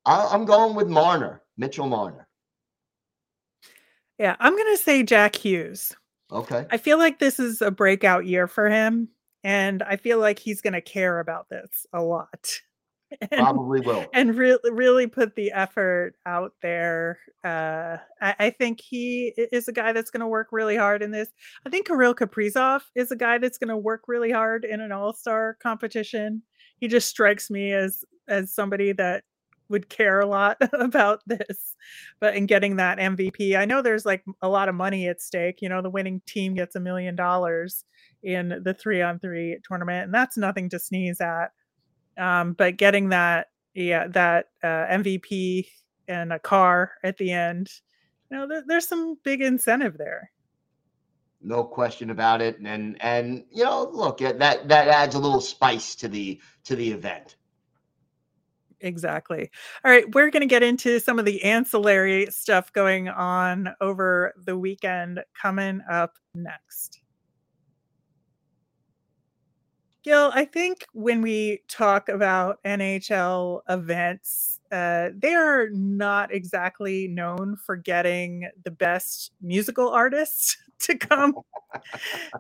I, 0.05 0.29
I'm 0.31 0.44
going 0.44 0.77
with 0.77 0.87
Marner, 0.87 1.42
Mitchell 1.57 1.88
Marner. 1.88 2.29
Yeah, 4.16 4.37
I'm 4.38 4.53
going 4.53 4.77
to 4.77 4.81
say 4.81 5.03
Jack 5.03 5.35
Hughes. 5.35 5.92
Okay. 6.31 6.66
I 6.70 6.77
feel 6.77 6.99
like 6.99 7.18
this 7.18 7.40
is 7.40 7.62
a 7.62 7.72
breakout 7.72 8.25
year 8.25 8.46
for 8.46 8.70
him, 8.70 9.09
and 9.42 9.83
I 9.83 9.96
feel 9.96 10.20
like 10.20 10.38
he's 10.38 10.61
going 10.61 10.75
to 10.75 10.81
care 10.81 11.18
about 11.18 11.49
this 11.49 11.85
a 11.92 12.01
lot. 12.01 12.61
And, 13.21 13.40
Probably 13.40 13.81
will. 13.81 14.07
And 14.12 14.35
really, 14.35 14.71
really 14.71 15.07
put 15.07 15.37
the 15.37 15.53
effort 15.53 16.14
out 16.27 16.53
there. 16.61 17.19
Uh, 17.45 17.99
I, 18.21 18.35
I 18.38 18.51
think 18.51 18.81
he 18.81 19.33
is 19.37 19.69
a 19.69 19.73
guy 19.73 19.92
that's 19.92 20.11
going 20.11 20.21
to 20.21 20.27
work 20.27 20.49
really 20.51 20.77
hard 20.77 21.03
in 21.03 21.12
this. 21.12 21.29
I 21.64 21.71
think 21.71 21.87
Kirill 21.87 22.14
Kaprizov 22.14 22.83
is 22.95 23.12
a 23.12 23.16
guy 23.16 23.38
that's 23.38 23.59
going 23.59 23.69
to 23.69 23.77
work 23.77 24.03
really 24.09 24.33
hard 24.33 24.64
in 24.64 24.81
an 24.81 24.92
all-star 24.92 25.57
competition. 25.62 26.42
He 26.79 26.88
just 26.88 27.09
strikes 27.09 27.49
me 27.51 27.73
as 27.73 28.05
as 28.29 28.53
somebody 28.53 28.92
that 28.92 29.23
would 29.69 29.88
care 29.88 30.21
a 30.21 30.27
lot 30.27 30.57
about 30.73 31.23
this 31.27 31.77
but 32.21 32.35
in 32.37 32.47
getting 32.47 32.77
that 32.77 32.99
mvp 32.99 33.57
i 33.57 33.64
know 33.64 33.83
there's 33.83 34.07
like 34.07 34.25
a 34.42 34.49
lot 34.49 34.69
of 34.69 34.75
money 34.75 35.09
at 35.09 35.21
stake 35.21 35.61
you 35.61 35.69
know 35.69 35.83
the 35.83 35.90
winning 35.90 36.21
team 36.27 36.55
gets 36.55 36.77
a 36.77 36.81
million 36.81 37.16
dollars 37.16 37.85
in 38.23 38.61
the 38.64 38.75
three 38.75 39.03
on 39.03 39.19
three 39.19 39.59
tournament 39.66 40.05
and 40.05 40.14
that's 40.14 40.37
nothing 40.37 40.69
to 40.69 40.79
sneeze 40.79 41.21
at 41.21 41.51
um, 42.19 42.53
but 42.53 42.77
getting 42.77 43.09
that 43.09 43.49
yeah 43.75 44.07
that 44.09 44.47
uh, 44.63 44.87
mvp 44.99 45.67
and 46.09 46.33
a 46.33 46.39
car 46.39 46.93
at 47.03 47.17
the 47.19 47.31
end 47.31 47.71
you 48.31 48.37
know 48.37 48.47
there, 48.47 48.63
there's 48.67 48.89
some 48.89 49.17
big 49.23 49.43
incentive 49.43 49.99
there 49.99 50.31
no 51.43 51.63
question 51.63 52.11
about 52.11 52.41
it 52.41 52.59
and 52.61 52.97
and 53.03 53.45
you 53.53 53.65
know 53.65 53.91
look 53.93 54.19
that 54.19 54.39
that 54.39 54.89
adds 54.89 55.15
a 55.15 55.19
little 55.19 55.41
spice 55.41 55.95
to 55.95 56.09
the 56.09 56.41
to 56.65 56.75
the 56.77 56.91
event 56.91 57.37
exactly. 58.81 59.51
All 59.85 59.91
right, 59.91 60.05
we're 60.15 60.31
going 60.31 60.43
to 60.43 60.47
get 60.47 60.63
into 60.63 61.01
some 61.01 61.19
of 61.19 61.25
the 61.25 61.43
ancillary 61.43 62.27
stuff 62.31 62.73
going 62.73 63.09
on 63.09 63.75
over 63.81 64.35
the 64.45 64.57
weekend 64.57 65.23
coming 65.41 65.81
up 65.91 66.15
next. 66.35 67.01
Gil, 70.07 70.31
I 70.33 70.45
think 70.45 70.87
when 70.92 71.21
we 71.21 71.62
talk 71.66 72.09
about 72.09 72.62
NHL 72.62 73.62
events, 73.69 74.61
uh, 74.71 75.09
they 75.19 75.35
are 75.35 75.69
not 75.71 76.33
exactly 76.33 77.09
known 77.09 77.57
for 77.57 77.75
getting 77.75 78.49
the 78.62 78.71
best 78.71 79.33
musical 79.42 79.88
artists 79.88 80.59
to 80.79 80.97
come 80.97 81.35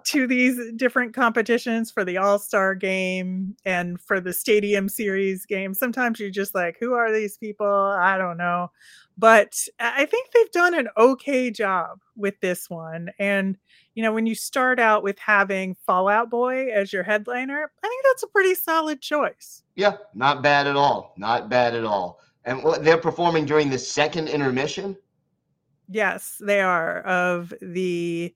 to 0.04 0.28
these 0.28 0.60
different 0.76 1.12
competitions 1.12 1.90
for 1.90 2.04
the 2.04 2.18
All 2.18 2.38
Star 2.38 2.76
game 2.76 3.56
and 3.64 4.00
for 4.00 4.20
the 4.20 4.32
Stadium 4.32 4.88
Series 4.88 5.44
game. 5.44 5.74
Sometimes 5.74 6.20
you're 6.20 6.30
just 6.30 6.54
like, 6.54 6.76
who 6.78 6.92
are 6.92 7.12
these 7.12 7.36
people? 7.36 7.66
I 7.66 8.16
don't 8.16 8.36
know. 8.36 8.70
But 9.18 9.66
I 9.80 10.04
think 10.04 10.30
they've 10.30 10.50
done 10.50 10.74
an 10.74 10.88
okay 10.96 11.50
job 11.50 12.00
with 12.16 12.38
this 12.40 12.68
one. 12.68 13.10
And, 13.18 13.56
you 13.94 14.02
know, 14.02 14.12
when 14.12 14.26
you 14.26 14.34
start 14.34 14.78
out 14.78 15.02
with 15.02 15.18
having 15.18 15.74
Fall 15.86 16.08
Out 16.08 16.28
Boy 16.28 16.68
as 16.68 16.92
your 16.92 17.02
headliner, 17.02 17.70
I 17.82 17.88
think 17.88 18.04
that's 18.04 18.24
a 18.24 18.28
pretty 18.28 18.54
solid 18.54 19.00
choice. 19.00 19.62
Yeah, 19.74 19.96
not 20.14 20.42
bad 20.42 20.66
at 20.66 20.76
all. 20.76 21.14
Not 21.16 21.48
bad 21.48 21.74
at 21.74 21.84
all. 21.84 22.20
And 22.44 22.62
they're 22.80 22.98
performing 22.98 23.46
during 23.46 23.70
the 23.70 23.78
second 23.78 24.28
intermission. 24.28 24.96
Yes, 25.88 26.36
they 26.40 26.60
are 26.60 27.00
of 27.00 27.54
the 27.62 28.34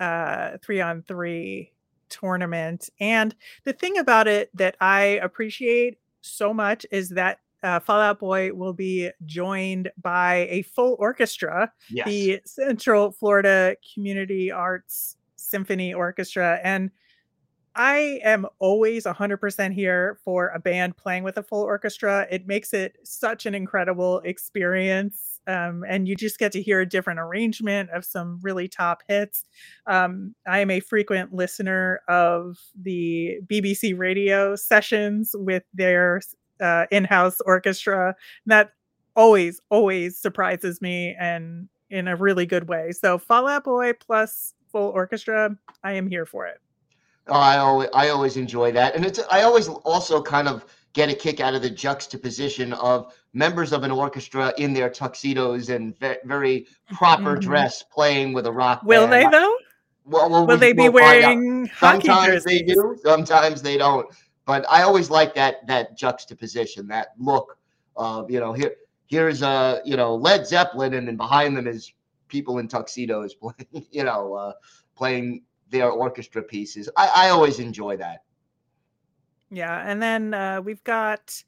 uh, 0.00 0.56
three 0.62 0.80
on 0.80 1.02
three 1.02 1.72
tournament. 2.08 2.88
And 2.98 3.34
the 3.64 3.72
thing 3.72 3.98
about 3.98 4.26
it 4.26 4.50
that 4.56 4.76
I 4.80 5.20
appreciate 5.22 5.98
so 6.22 6.54
much 6.54 6.86
is 6.90 7.10
that 7.10 7.40
uh, 7.64 7.80
Fall 7.80 8.00
Out 8.00 8.20
Boy 8.20 8.52
will 8.52 8.74
be 8.74 9.10
joined 9.24 9.90
by 10.00 10.46
a 10.50 10.62
full 10.62 10.96
orchestra, 10.98 11.72
yes. 11.90 12.06
the 12.06 12.40
Central 12.44 13.10
Florida 13.10 13.76
Community 13.94 14.52
Arts 14.52 15.16
Symphony 15.36 15.94
Orchestra. 15.94 16.60
And 16.62 16.90
I 17.74 18.20
am 18.22 18.46
always 18.60 19.04
100% 19.04 19.72
here 19.72 20.18
for 20.24 20.48
a 20.48 20.60
band 20.60 20.96
playing 20.96 21.24
with 21.24 21.38
a 21.38 21.42
full 21.42 21.62
orchestra. 21.62 22.26
It 22.30 22.46
makes 22.46 22.72
it 22.72 22.98
such 23.02 23.46
an 23.46 23.54
incredible 23.54 24.20
experience. 24.20 25.40
Um, 25.46 25.84
and 25.88 26.06
you 26.08 26.16
just 26.16 26.38
get 26.38 26.52
to 26.52 26.62
hear 26.62 26.80
a 26.80 26.88
different 26.88 27.20
arrangement 27.20 27.90
of 27.90 28.04
some 28.04 28.38
really 28.42 28.68
top 28.68 29.02
hits. 29.08 29.44
Um, 29.86 30.34
I 30.46 30.60
am 30.60 30.70
a 30.70 30.80
frequent 30.80 31.34
listener 31.34 32.00
of 32.08 32.58
the 32.80 33.40
BBC 33.46 33.98
radio 33.98 34.56
sessions 34.56 35.34
with 35.36 35.64
their 35.74 36.20
uh, 36.60 36.86
in 36.90 37.04
house 37.04 37.40
orchestra. 37.42 38.14
That 38.46 38.72
always, 39.16 39.60
always 39.70 40.16
surprises 40.18 40.80
me 40.80 41.14
and 41.18 41.68
in 41.90 42.08
a 42.08 42.16
really 42.16 42.46
good 42.46 42.68
way. 42.68 42.92
So, 42.92 43.18
Fall 43.18 43.46
Out 43.46 43.64
Boy 43.64 43.92
plus 43.94 44.54
full 44.70 44.90
orchestra, 44.90 45.56
I 45.82 45.92
am 45.92 46.08
here 46.08 46.26
for 46.26 46.46
it. 46.46 46.60
Oh, 47.28 47.34
I 47.34 47.58
always 47.58 47.88
I 47.94 48.08
always 48.10 48.36
enjoy 48.36 48.72
that, 48.72 48.94
and 48.94 49.04
it's 49.04 49.20
I 49.30 49.42
always 49.42 49.68
also 49.68 50.20
kind 50.20 50.46
of 50.46 50.66
get 50.92 51.08
a 51.08 51.14
kick 51.14 51.40
out 51.40 51.54
of 51.54 51.62
the 51.62 51.70
juxtaposition 51.70 52.72
of 52.74 53.14
members 53.32 53.72
of 53.72 53.82
an 53.82 53.90
orchestra 53.90 54.52
in 54.58 54.72
their 54.72 54.90
tuxedos 54.90 55.68
and 55.68 55.98
ve- 55.98 56.16
very 56.24 56.66
proper 56.92 57.32
mm-hmm. 57.32 57.40
dress 57.40 57.82
playing 57.82 58.32
with 58.32 58.46
a 58.46 58.52
rock. 58.52 58.82
Will 58.84 59.08
band. 59.08 59.12
they 59.12 59.38
though? 59.38 59.56
Well, 60.04 60.28
well 60.28 60.46
will 60.46 60.58
they 60.58 60.74
be 60.74 60.88
wearing 60.90 61.68
Sometimes 61.78 62.44
they 62.44 62.60
do, 62.60 62.96
sometimes 63.02 63.62
they 63.62 63.78
don't. 63.78 64.06
But 64.46 64.66
I 64.68 64.82
always 64.82 65.10
like 65.10 65.34
that 65.34 65.66
that 65.66 65.96
juxtaposition, 65.96 66.86
that 66.88 67.08
look 67.18 67.56
of 67.96 68.30
you 68.30 68.40
know 68.40 68.52
here 68.52 68.76
here's 69.06 69.42
a 69.42 69.80
you 69.84 69.96
know 69.96 70.14
Led 70.14 70.46
Zeppelin, 70.46 70.94
and 70.94 71.08
then 71.08 71.16
behind 71.16 71.56
them 71.56 71.66
is 71.66 71.92
people 72.28 72.58
in 72.58 72.68
tuxedos 72.68 73.34
playing 73.40 73.86
you 73.90 74.04
know 74.04 74.34
uh, 74.34 74.52
playing 74.94 75.42
their 75.70 75.90
orchestra 75.90 76.42
pieces. 76.42 76.88
I, 76.96 77.10
I 77.14 77.28
always 77.30 77.58
enjoy 77.58 77.96
that. 77.98 78.22
Yeah, 79.50 79.82
and 79.86 80.02
then 80.02 80.34
uh, 80.34 80.60
we've 80.62 80.84
got 80.84 81.42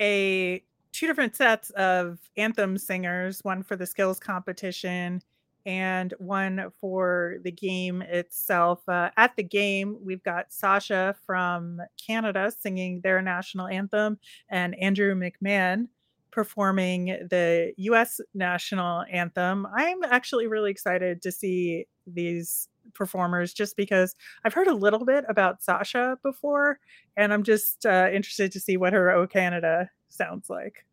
a 0.00 0.62
two 0.92 1.06
different 1.06 1.34
sets 1.36 1.70
of 1.70 2.18
anthem 2.36 2.78
singers, 2.78 3.40
one 3.42 3.62
for 3.62 3.76
the 3.76 3.86
skills 3.86 4.20
competition 4.20 5.22
and 5.66 6.12
one 6.18 6.70
for 6.80 7.36
the 7.42 7.50
game 7.50 8.02
itself. 8.02 8.86
Uh, 8.88 9.10
at 9.16 9.36
the 9.36 9.42
game, 9.42 9.96
we've 10.02 10.22
got 10.22 10.52
Sasha 10.52 11.14
from 11.26 11.80
Canada 12.04 12.52
singing 12.56 13.00
their 13.02 13.22
national 13.22 13.66
anthem 13.66 14.18
and 14.48 14.74
Andrew 14.80 15.14
McMahon 15.14 15.88
performing 16.34 17.06
the 17.30 17.72
US 17.76 18.20
national 18.34 19.04
anthem. 19.10 19.66
I'm 19.74 20.02
actually 20.02 20.48
really 20.48 20.70
excited 20.70 21.22
to 21.22 21.30
see 21.30 21.86
these 22.08 22.68
performers 22.92 23.54
just 23.54 23.76
because 23.76 24.16
I've 24.44 24.52
heard 24.52 24.66
a 24.66 24.74
little 24.74 25.04
bit 25.04 25.24
about 25.28 25.62
Sasha 25.62 26.18
before 26.22 26.80
and 27.16 27.32
I'm 27.32 27.44
just 27.44 27.86
uh, 27.86 28.08
interested 28.12 28.50
to 28.52 28.60
see 28.60 28.76
what 28.76 28.92
her 28.92 29.12
O 29.12 29.26
Canada 29.26 29.90
sounds 30.08 30.50
like. 30.50 30.84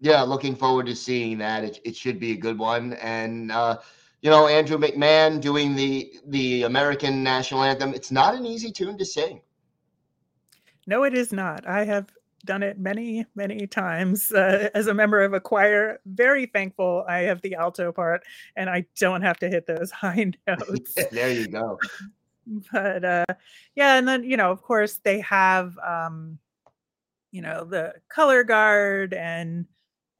Yeah, 0.00 0.22
looking 0.22 0.56
forward 0.56 0.86
to 0.86 0.96
seeing 0.96 1.38
that. 1.38 1.62
It, 1.62 1.80
it 1.84 1.96
should 1.96 2.18
be 2.18 2.32
a 2.32 2.36
good 2.36 2.58
one. 2.58 2.94
And, 2.94 3.52
uh, 3.52 3.78
you 4.26 4.32
know, 4.32 4.48
Andrew 4.48 4.76
McMahon 4.76 5.40
doing 5.40 5.76
the 5.76 6.12
the 6.26 6.64
American 6.64 7.22
national 7.22 7.62
anthem. 7.62 7.94
It's 7.94 8.10
not 8.10 8.34
an 8.34 8.44
easy 8.44 8.72
tune 8.72 8.98
to 8.98 9.04
sing. 9.04 9.40
No, 10.88 11.04
it 11.04 11.14
is 11.14 11.32
not. 11.32 11.64
I 11.64 11.84
have 11.84 12.10
done 12.44 12.64
it 12.64 12.76
many, 12.76 13.24
many 13.36 13.68
times 13.68 14.32
uh, 14.32 14.68
as 14.74 14.88
a 14.88 14.94
member 14.94 15.22
of 15.22 15.32
a 15.32 15.38
choir. 15.38 16.00
Very 16.06 16.46
thankful 16.46 17.04
I 17.08 17.18
have 17.18 17.40
the 17.42 17.54
alto 17.54 17.92
part 17.92 18.24
and 18.56 18.68
I 18.68 18.86
don't 18.98 19.22
have 19.22 19.38
to 19.38 19.48
hit 19.48 19.64
those 19.64 19.90
high 20.02 20.32
notes. 20.48 20.94
there 21.12 21.30
you 21.30 21.46
go. 21.46 21.78
But 22.72 23.04
uh, 23.04 23.24
yeah, 23.74 23.96
and 23.98 24.06
then 24.06 24.22
you 24.22 24.36
know, 24.36 24.52
of 24.52 24.62
course, 24.62 25.00
they 25.02 25.20
have 25.20 25.76
um, 25.78 26.38
you 27.30 27.42
know 27.42 27.64
the 27.64 27.94
color 28.08 28.42
guard 28.42 29.14
and 29.14 29.66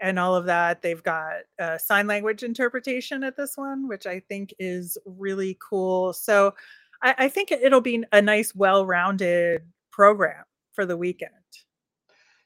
and 0.00 0.18
all 0.18 0.35
of 0.35 0.44
that. 0.46 0.82
They've 0.82 1.02
got 1.02 1.32
uh, 1.59 1.78
sign 1.78 2.06
language 2.06 2.42
interpretation 2.42 3.24
at 3.24 3.37
this 3.37 3.56
one, 3.56 3.88
which 3.88 4.06
I 4.06 4.20
think 4.20 4.54
is 4.59 4.98
really 5.04 5.56
cool. 5.61 6.12
So 6.12 6.54
I, 7.02 7.14
I 7.18 7.28
think 7.28 7.52
it'll 7.52 7.80
be 7.80 8.04
a 8.12 8.22
nice, 8.22 8.54
well-rounded 8.54 9.62
program 9.90 10.44
for 10.72 10.87
the 10.87 10.96
weekend. 10.96 11.32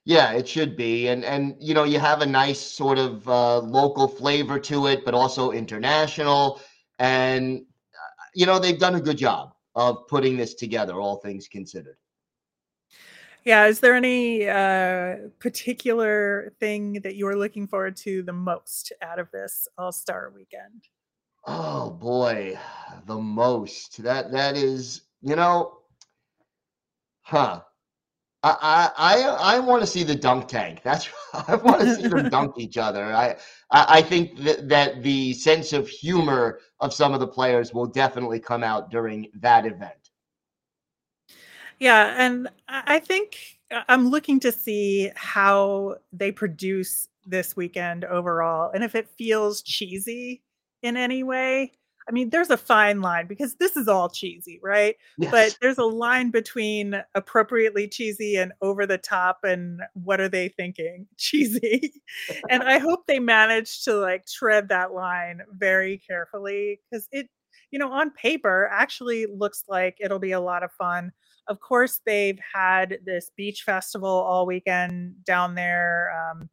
Yeah, 0.05 0.33
it 0.33 0.49
should 0.49 0.77
be, 0.77 1.09
and 1.09 1.25
and 1.25 1.55
you 1.61 1.75
know 1.75 1.85
you 1.85 1.99
have 1.99 2.23
a 2.23 2.27
nice 2.27 2.59
sort 2.59 2.99
of 2.99 3.29
uh, 3.29 3.59
local 3.59 4.09
flavor 4.09 4.59
to 4.59 4.87
it, 4.87 5.05
but 5.05 5.13
also 5.13 5.51
international, 5.51 6.61
and 6.99 7.59
uh, 7.61 8.25
you 8.35 8.47
know 8.47 8.59
they've 8.59 8.79
done 8.79 8.95
a 8.95 9.01
good 9.01 9.19
job 9.19 9.53
of 9.75 10.09
putting 10.09 10.39
this 10.39 10.55
together, 10.55 10.95
all 10.95 11.17
things 11.17 11.49
considered. 11.49 11.97
Yeah, 13.45 13.67
is 13.67 13.81
there 13.81 13.95
any 13.95 14.49
uh, 14.49 15.29
particular 15.39 16.53
thing 16.61 17.01
that 17.03 17.17
you 17.17 17.27
are 17.27 17.37
looking 17.37 17.67
forward 17.67 17.97
to 17.99 18.23
the 18.23 18.33
most 18.33 18.93
out 19.03 19.19
of 19.19 19.31
this 19.31 19.67
All 19.79 19.93
Star 19.93 20.33
Weekend? 20.35 20.85
Oh 21.47 21.91
boy, 21.91 22.59
the 23.07 23.17
most 23.17 24.03
that 24.03 24.31
that 24.33 24.57
is 24.57 25.03
you 25.23 25.37
know, 25.37 25.79
huh? 27.23 27.63
I 28.43 28.91
I 28.97 29.57
I 29.57 29.59
want 29.59 29.83
to 29.83 29.87
see 29.87 30.03
the 30.03 30.15
dunk 30.15 30.49
tank. 30.49 30.81
That's 30.85 31.09
I 31.33 31.57
want 31.57 31.81
to 31.81 31.95
see 31.97 32.09
them 32.09 32.29
dunk 32.31 32.55
each 32.59 32.79
other. 32.79 33.05
I 33.05 33.37
I 33.71 34.03
think 34.03 34.39
that 34.41 34.69
that 34.69 35.03
the 35.03 35.35
sense 35.35 35.73
of 35.73 35.89
humor 35.89 36.61
of 36.81 36.95
some 36.95 37.13
of 37.15 37.21
the 37.21 37.27
players 37.27 37.75
will 37.75 37.87
definitely 37.87 38.41
come 38.41 38.65
out 38.65 38.91
during 38.91 39.29
that 39.41 39.67
event. 39.67 40.00
Yeah, 41.81 42.15
and 42.19 42.49
I 42.69 42.99
think 43.01 43.59
uh, 43.71 43.83
I'm 43.89 44.09
looking 44.11 44.39
to 44.41 44.53
see 44.53 45.11
how 45.17 45.97
they 46.13 46.31
produce 46.31 47.09
this 47.27 47.57
weekend 47.57 48.05
overall, 48.05 48.71
and 48.75 48.85
if 48.85 48.95
it 48.95 49.09
feels 49.19 49.63
cheesy, 49.63 50.43
in 50.83 50.97
any 50.97 51.23
way. 51.23 51.73
I 52.09 52.13
mean, 52.13 52.31
there's 52.31 52.51
a 52.51 52.57
fine 52.57 53.03
line 53.03 53.27
because 53.27 53.55
this 53.57 53.77
is 53.77 53.87
all 53.87 54.09
cheesy, 54.09 54.59
right? 54.63 54.97
Yes. 55.19 55.31
But 55.31 55.59
there's 55.61 55.79
a 55.79 55.85
line 55.85 56.31
between 56.31 57.01
appropriately 57.15 57.87
cheesy 57.87 58.37
and 58.37 58.53
over 58.63 58.87
the 58.87 58.99
top 58.99 59.41
and 59.45 59.81
what 59.93 60.21
are 60.21 60.29
they 60.29 60.49
thinking? 60.49 61.07
Cheesy. 61.19 61.93
and 62.49 62.63
I 62.63 62.79
hope 62.79 63.07
they 63.07 63.21
manage 63.21 63.85
to 63.85 63.95
like 63.95 64.27
tread 64.27 64.71
that 64.71 64.93
line 64.93 65.43
very 65.53 65.99
carefully 65.99 66.81
cuz 66.93 67.07
it 67.13 67.29
you 67.71 67.79
know, 67.79 67.93
on 67.93 68.11
paper 68.11 68.69
actually 68.73 69.27
looks 69.27 69.65
like 69.69 69.97
it'll 70.01 70.19
be 70.19 70.33
a 70.33 70.41
lot 70.41 70.63
of 70.65 70.73
fun. 70.73 71.13
Of 71.49 71.61
course, 71.61 72.01
they've 72.07 72.39
had 72.55 72.99
this 73.05 73.31
beach 73.37 73.63
festival 73.63 74.09
all 74.09 74.47
weekend 74.47 75.25
down 75.25 75.55
there. 75.55 76.13
Um, 76.17 76.49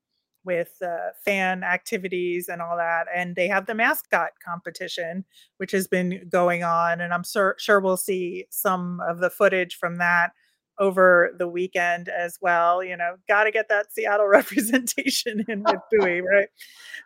with 0.48 0.82
uh, 0.82 1.12
fan 1.26 1.62
activities 1.64 2.48
and 2.48 2.62
all 2.62 2.78
that. 2.78 3.06
And 3.14 3.36
they 3.36 3.50
have 3.50 3.68
the 3.68 3.76
mascot 3.76 4.30
competition, 4.44 5.26
which 5.58 5.72
has 5.74 5.88
been 5.88 6.28
going 6.30 6.64
on. 6.64 7.02
And 7.02 7.14
I'm 7.14 7.26
sur- 7.26 7.58
sure 7.60 7.82
we'll 7.82 7.98
see 7.98 8.46
some 8.50 9.02
of 9.08 9.20
the 9.20 9.30
footage 9.30 9.76
from 9.76 9.98
that 9.98 10.32
over 10.80 11.36
the 11.38 11.50
weekend 11.50 12.08
as 12.08 12.40
well. 12.42 12.82
You 12.82 12.96
know, 12.96 13.18
got 13.28 13.44
to 13.44 13.52
get 13.52 13.68
that 13.70 13.94
Seattle 13.94 14.28
representation 14.28 15.46
in 15.48 15.64
with 15.64 15.82
Buoy, 15.92 16.22
right? 16.22 16.48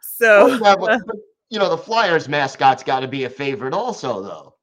So, 0.02 0.60
well, 0.60 0.78
but, 0.78 1.02
you 1.50 1.58
know, 1.58 1.70
the 1.70 1.78
Flyers 1.78 2.30
mascot's 2.30 2.84
got 2.84 3.00
to 3.00 3.08
be 3.08 3.24
a 3.24 3.30
favorite 3.30 3.74
also, 3.74 4.22
though. 4.22 4.54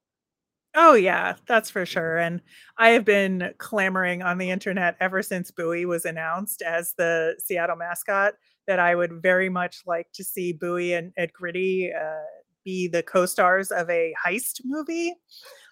Oh 0.75 0.93
yeah, 0.93 1.35
that's 1.47 1.69
for 1.69 1.85
sure. 1.85 2.17
And 2.17 2.41
I 2.77 2.89
have 2.89 3.03
been 3.03 3.53
clamoring 3.57 4.21
on 4.21 4.37
the 4.37 4.51
internet 4.51 4.95
ever 4.99 5.23
since 5.23 5.49
Buoy 5.51 5.85
was 5.85 6.05
announced 6.05 6.61
as 6.61 6.93
the 6.97 7.35
Seattle 7.39 7.75
mascot 7.75 8.35
that 8.67 8.79
I 8.79 8.93
would 8.95 9.21
very 9.21 9.49
much 9.49 9.81
like 9.87 10.07
to 10.13 10.23
see 10.23 10.53
Buoy 10.53 10.93
and 10.93 11.11
Ed 11.17 11.33
Gritty 11.33 11.91
uh, 11.91 12.21
be 12.63 12.87
the 12.87 13.01
co-stars 13.01 13.71
of 13.71 13.89
a 13.89 14.13
heist 14.23 14.61
movie. 14.63 15.15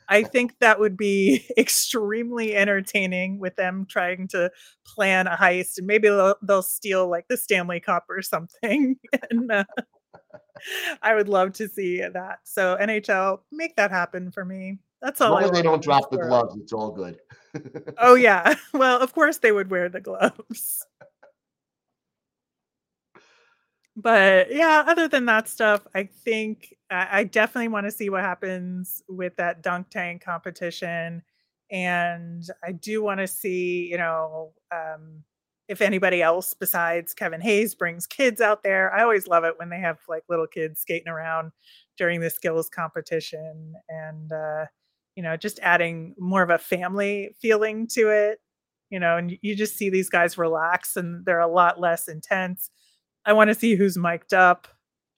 I 0.09 0.23
think 0.23 0.55
that 0.61 0.79
would 0.79 0.97
be 0.97 1.45
extremely 1.57 2.55
entertaining 2.55 3.39
with 3.39 3.55
them 3.57 3.85
trying 3.89 4.27
to 4.29 4.51
plan 4.85 5.27
a 5.27 5.37
heist, 5.37 5.77
and 5.79 5.87
maybe 5.87 6.09
they'll, 6.09 6.35
they'll 6.43 6.63
steal 6.63 7.09
like 7.09 7.27
the 7.29 7.37
Stanley 7.37 7.79
Cup 7.81 8.05
or 8.09 8.21
something. 8.21 8.97
and 9.31 9.51
uh, 9.51 9.65
I 11.01 11.15
would 11.15 11.29
love 11.29 11.53
to 11.53 11.67
see 11.67 11.99
that. 12.01 12.39
So 12.43 12.75
NHL, 12.79 13.41
make 13.51 13.75
that 13.75 13.91
happen 13.91 14.31
for 14.31 14.43
me. 14.45 14.79
That's 15.01 15.21
all. 15.21 15.37
As 15.37 15.43
long 15.43 15.51
as 15.51 15.51
they 15.51 15.61
don't 15.61 15.83
drop 15.83 16.09
the 16.09 16.17
gloves, 16.17 16.55
it's 16.57 16.73
all 16.73 16.91
good. 16.91 17.19
oh 17.97 18.15
yeah. 18.15 18.55
Well, 18.73 18.99
of 18.99 19.13
course 19.13 19.37
they 19.37 19.51
would 19.51 19.69
wear 19.69 19.89
the 19.89 20.01
gloves. 20.01 20.85
but 23.95 24.53
yeah, 24.53 24.83
other 24.87 25.07
than 25.07 25.25
that 25.25 25.47
stuff, 25.47 25.87
I 25.95 26.03
think 26.03 26.75
I, 26.89 27.07
I 27.11 27.23
definitely 27.23 27.69
want 27.69 27.85
to 27.85 27.91
see 27.91 28.09
what 28.09 28.21
happens 28.21 29.03
with 29.07 29.35
that 29.37 29.61
dunk 29.61 29.89
tank 29.89 30.23
competition. 30.23 31.23
And 31.71 32.47
I 32.63 32.71
do 32.71 33.03
want 33.03 33.19
to 33.19 33.27
see, 33.27 33.87
you 33.89 33.97
know, 33.97 34.53
um, 34.71 35.23
if 35.67 35.81
anybody 35.81 36.21
else 36.21 36.53
besides 36.53 37.13
Kevin 37.13 37.41
Hayes 37.41 37.75
brings 37.75 38.07
kids 38.07 38.39
out 38.39 38.63
there. 38.63 38.93
I 38.93 39.03
always 39.03 39.27
love 39.27 39.43
it 39.43 39.55
when 39.57 39.69
they 39.69 39.79
have 39.79 39.97
like 40.07 40.23
little 40.29 40.47
kids 40.47 40.81
skating 40.81 41.09
around 41.09 41.51
during 41.97 42.21
the 42.21 42.29
skills 42.29 42.69
competition 42.69 43.73
and 43.89 44.31
uh, 44.31 44.65
you 45.17 45.23
know, 45.23 45.35
just 45.35 45.59
adding 45.59 46.15
more 46.17 46.43
of 46.43 46.49
a 46.49 46.57
family 46.57 47.35
feeling 47.41 47.87
to 47.87 48.09
it. 48.09 48.39
You 48.89 49.01
know, 49.01 49.17
and 49.17 49.37
you 49.41 49.53
just 49.53 49.75
see 49.75 49.89
these 49.89 50.09
guys 50.09 50.37
relax 50.37 50.95
and 50.95 51.25
they're 51.25 51.41
a 51.41 51.51
lot 51.51 51.77
less 51.77 52.07
intense 52.07 52.69
I 53.27 53.33
want 53.33 53.49
to 53.49 53.55
see 53.55 53.75
who's 53.75 53.97
mic'd 53.97 54.33
up. 54.33 54.69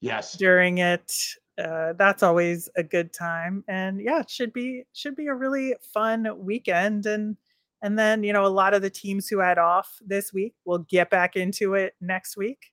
Yes. 0.02 0.34
During 0.36 0.80
it. 0.80 1.14
Uh, 1.62 1.94
that's 1.94 2.24
always 2.24 2.68
a 2.76 2.84
good 2.84 3.14
time. 3.14 3.64
And 3.68 4.02
yeah, 4.02 4.22
it 4.22 4.30
should 4.30 4.52
be 4.52 4.84
should 4.94 5.16
be 5.16 5.28
a 5.28 5.36
really 5.36 5.76
fun 5.94 6.28
weekend. 6.40 7.06
And 7.06 7.38
and 7.82 8.00
then, 8.00 8.24
you 8.24 8.34
know, 8.34 8.46
a 8.46 8.48
lot 8.48 8.74
of 8.74 8.82
the 8.82 8.90
teams 8.90 9.28
who 9.28 9.40
had 9.40 9.58
off 9.58 10.00
this 10.06 10.34
week 10.34 10.56
will 10.66 10.80
get 10.80 11.10
back 11.10 11.36
into 11.36 11.76
it 11.76 11.94
next 12.02 12.36
week. 12.36 12.72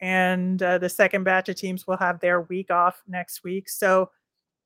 And 0.00 0.62
uh, 0.62 0.78
the 0.78 0.88
second 0.88 1.24
batch 1.24 1.48
of 1.50 1.56
teams 1.56 1.86
will 1.86 1.98
have 1.98 2.20
their 2.20 2.40
week 2.40 2.70
off 2.70 3.02
next 3.06 3.44
week. 3.44 3.68
So 3.68 4.10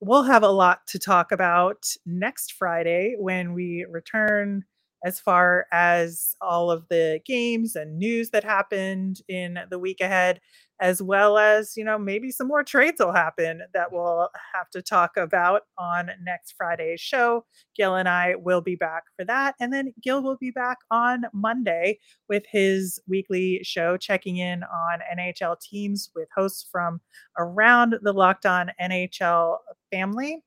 we'll 0.06 0.22
have 0.24 0.42
a 0.42 0.48
lot 0.48 0.86
to 0.86 0.98
talk 0.98 1.32
about 1.32 1.86
next 2.04 2.52
Friday 2.52 3.16
when 3.18 3.54
we 3.54 3.86
return 3.90 4.62
as 5.02 5.18
far 5.18 5.66
as 5.72 6.34
all 6.42 6.70
of 6.70 6.86
the 6.88 7.20
games 7.24 7.74
and 7.74 7.98
news 7.98 8.28
that 8.30 8.44
happened 8.44 9.20
in 9.28 9.58
the 9.70 9.78
week 9.78 10.00
ahead, 10.02 10.40
as 10.80 11.00
well 11.00 11.38
as, 11.38 11.76
you 11.76 11.84
know, 11.84 11.98
maybe 11.98 12.30
some 12.30 12.48
more 12.48 12.64
trades 12.64 13.00
will 13.00 13.12
happen 13.12 13.62
that 13.72 13.88
mm. 13.88 13.92
we'll 13.92 14.28
have 14.54 14.68
to 14.70 14.82
talk 14.82 15.16
about 15.16 15.62
on 15.78 16.10
next 16.22 16.54
Friday's 16.56 17.00
show. 17.00 17.44
Gil 17.76 17.96
and 17.96 18.08
I 18.08 18.34
will 18.36 18.60
be 18.60 18.76
back 18.76 19.04
for 19.16 19.24
that. 19.24 19.54
And 19.60 19.72
then 19.72 19.94
Gil 20.02 20.22
will 20.22 20.36
be 20.36 20.50
back 20.50 20.78
on 20.90 21.24
Monday 21.32 21.98
with 22.28 22.44
his 22.50 23.00
weekly 23.06 23.60
show, 23.62 23.96
checking 23.96 24.38
in 24.38 24.62
on 24.64 24.98
NHL 25.16 25.60
teams 25.60 26.10
with 26.14 26.28
hosts 26.34 26.68
from 26.70 27.00
around 27.38 27.96
the 28.02 28.12
Locked 28.12 28.46
On 28.46 28.70
NHL 28.80 29.58
family. 29.92 30.42